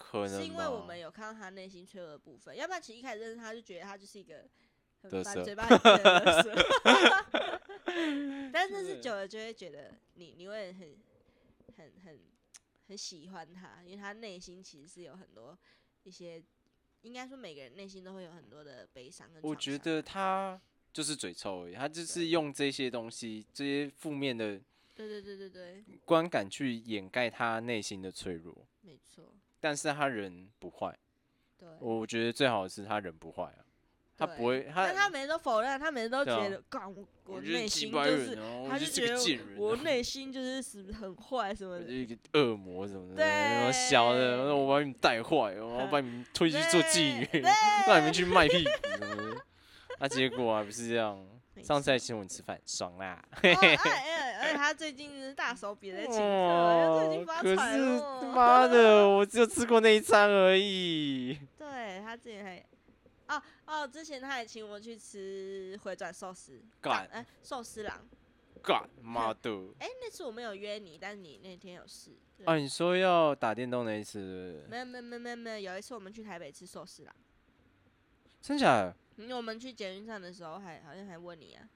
[0.00, 2.56] 可能是因为我们有看到他内心脆弱的部分。
[2.56, 4.48] 要不然其实一开始认识他就觉得他就是一个
[5.02, 7.30] 很烦、嘴巴很贱的
[8.52, 10.96] 但是久了就会觉得你你会很
[11.76, 12.18] 很很
[12.88, 15.56] 很喜欢他，因为他内心其实是有很多
[16.04, 16.42] 一些。
[17.02, 19.48] 应该说，每个人内心都会有很多的悲伤跟创伤。
[19.50, 20.60] 我觉得他
[20.92, 24.60] 就是嘴臭而已，他就是用这些东西，这些负面的
[24.94, 30.96] 对对对对对，观感去掩盖他内心的脆弱，没错，但是他人不坏。
[31.58, 31.68] 对。
[31.78, 33.60] 我觉得最好的是他人不坏啊，
[34.16, 36.82] 他不会，但他他每次都否认，他每次都觉得，干
[37.24, 47.42] 我内心就是，他我就是个贱人啊，我内心就是是很坏什么一个恶魔什么的，对然后小的，我把你们带坏，我要把你们推去做妓女，对
[47.86, 49.40] 让你们去卖屁股什么的。
[50.00, 51.26] 那结果还不是这样，
[51.60, 53.22] 没上次还请我吃饭，爽啦。
[53.30, 58.26] 哦哎哎，而且他最近是大手笔在请客，就最近可是。
[58.34, 61.38] 妈的， 我只有吃过那一餐而已。
[61.58, 62.64] 对他之前还，
[63.28, 68.00] 哦哦，之前他还请我去吃回转寿司，干哎寿司郎，
[68.62, 69.50] 干妈的！
[69.78, 72.10] 哎那次我没有约你，但是你那天有事。
[72.36, 77.14] 对啊，你说要打电动那一次，没有没有没有没有没有，有一次我们去台北吃寿司郎，
[78.40, 78.96] 真假的？
[79.20, 81.68] 因为我们去捷运站的时候还好像还问你啊，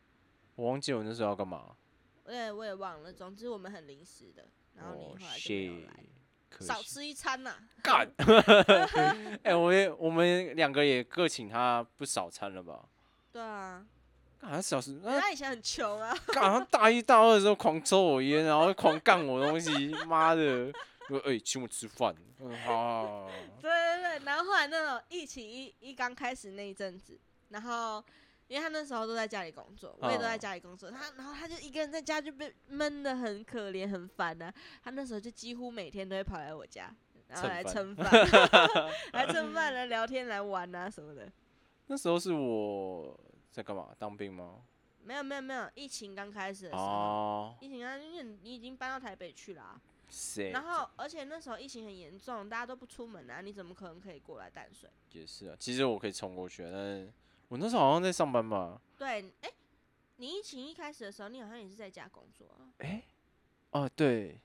[0.56, 1.76] 我忘记我那时候要干嘛。
[2.24, 6.04] 我也我也忘了，总之我们很临时的，然后你哦后来就没有来，
[6.48, 8.10] 可惜少吃一餐呐、干。
[9.44, 12.88] 哎，我也我们两个也各请他不少餐了吧？
[13.30, 13.84] 对啊，
[14.40, 20.72] 干他小时那他以前很穷啊，干他大一大二的时候狂抽我烟，然后狂干我东西，妈的！
[21.10, 23.30] 我哎、请我吃饭，嗯好好好好
[23.60, 27.20] 对对对，然后后来那种疫情一一刚开始那一阵子，
[27.54, 28.02] 然后
[28.48, 34.52] 因为他那时候都在家里工作，我也都在哦家里工作，他然后他就一个人在家就被闷的很可怜很烦呐、
[34.82, 36.92] 他那时候就几乎每天都会跑来我家，
[37.28, 38.28] 然后来蹭 蹭饭，
[39.12, 41.30] 来蹭饭来聊天来玩啊什么的。
[41.86, 43.18] 那时候是我
[43.52, 43.94] 在干嘛？
[43.98, 44.62] 当兵吗？
[45.04, 49.80] 没有没有没有，疫情刚开始的时候，哦，疫情刚因为你已经搬到台北去了啊、
[50.52, 54.88] 然后而且那时候疫情很严重，大家都不出门啊，你怎么可能可以过来淡水？
[55.12, 57.12] 也是啊，其实我可以冲过去啊，但是
[57.48, 58.80] 我那时候好像在上班吧？
[58.96, 59.52] 对，哎、
[60.16, 62.72] 你疫情一开始的时候，你好像也是在家工作啊。
[62.78, 63.02] 哎、
[63.70, 64.40] 哦对，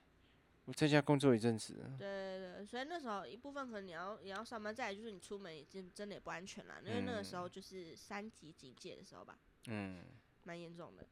[0.66, 10.04] 我在家工作一阵子，对对对，所以那时候一部分可能你要也要上班，再来就是你出门已经真的也不安全啦，因为那个时候就是三级警戒的时候吧，嗯，
[10.44, 11.06] 蛮严重的。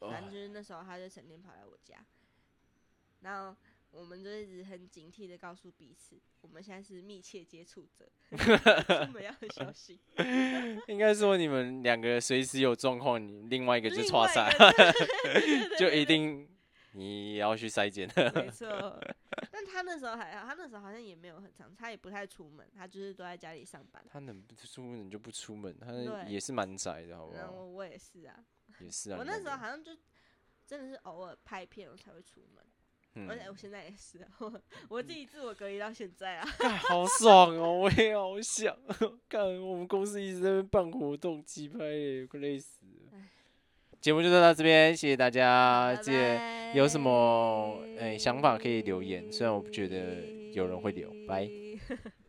[0.00, 2.02] 哦反正就是那时候他就成天跑来我家，
[3.20, 3.54] 然后
[3.90, 9.98] 我们就一直很警惕的告诉彼此，我们现在是密切接触者， 我们要很小心。
[10.88, 16.48] 应该说你们两个随时有状况，你另外一个就另错赛外一个，对对对对 就一定
[16.92, 18.08] 你也要去筛检。
[18.34, 19.00] 没错，
[19.50, 24.04] 但他那时候还好，他那时候好像也没有很长，他也不太出门，他就是都在家里上班。
[24.08, 25.92] 他能不出门就不出门，他
[26.28, 27.50] 也是蛮宅的，好不好？
[27.50, 28.44] 我也是啊，
[28.80, 29.18] 也是啊。
[29.18, 29.92] 我那时候好像就
[30.66, 32.64] 真的是偶尔拍片我才会出门，
[33.28, 36.46] 而且我嗯，现在也是啊，我我自己自我隔离到现在啊。
[36.88, 37.72] 好爽哦！
[37.78, 38.76] 我也好想
[39.28, 39.42] 看。
[39.60, 42.86] 我们公司一直在那办活动，鸡拍耶，快累死。
[44.00, 45.92] 节目就到这边，谢谢大家。
[45.94, 51.50] 拜记得有什么哎想法可以留言虽然我不觉得有人会留拜拜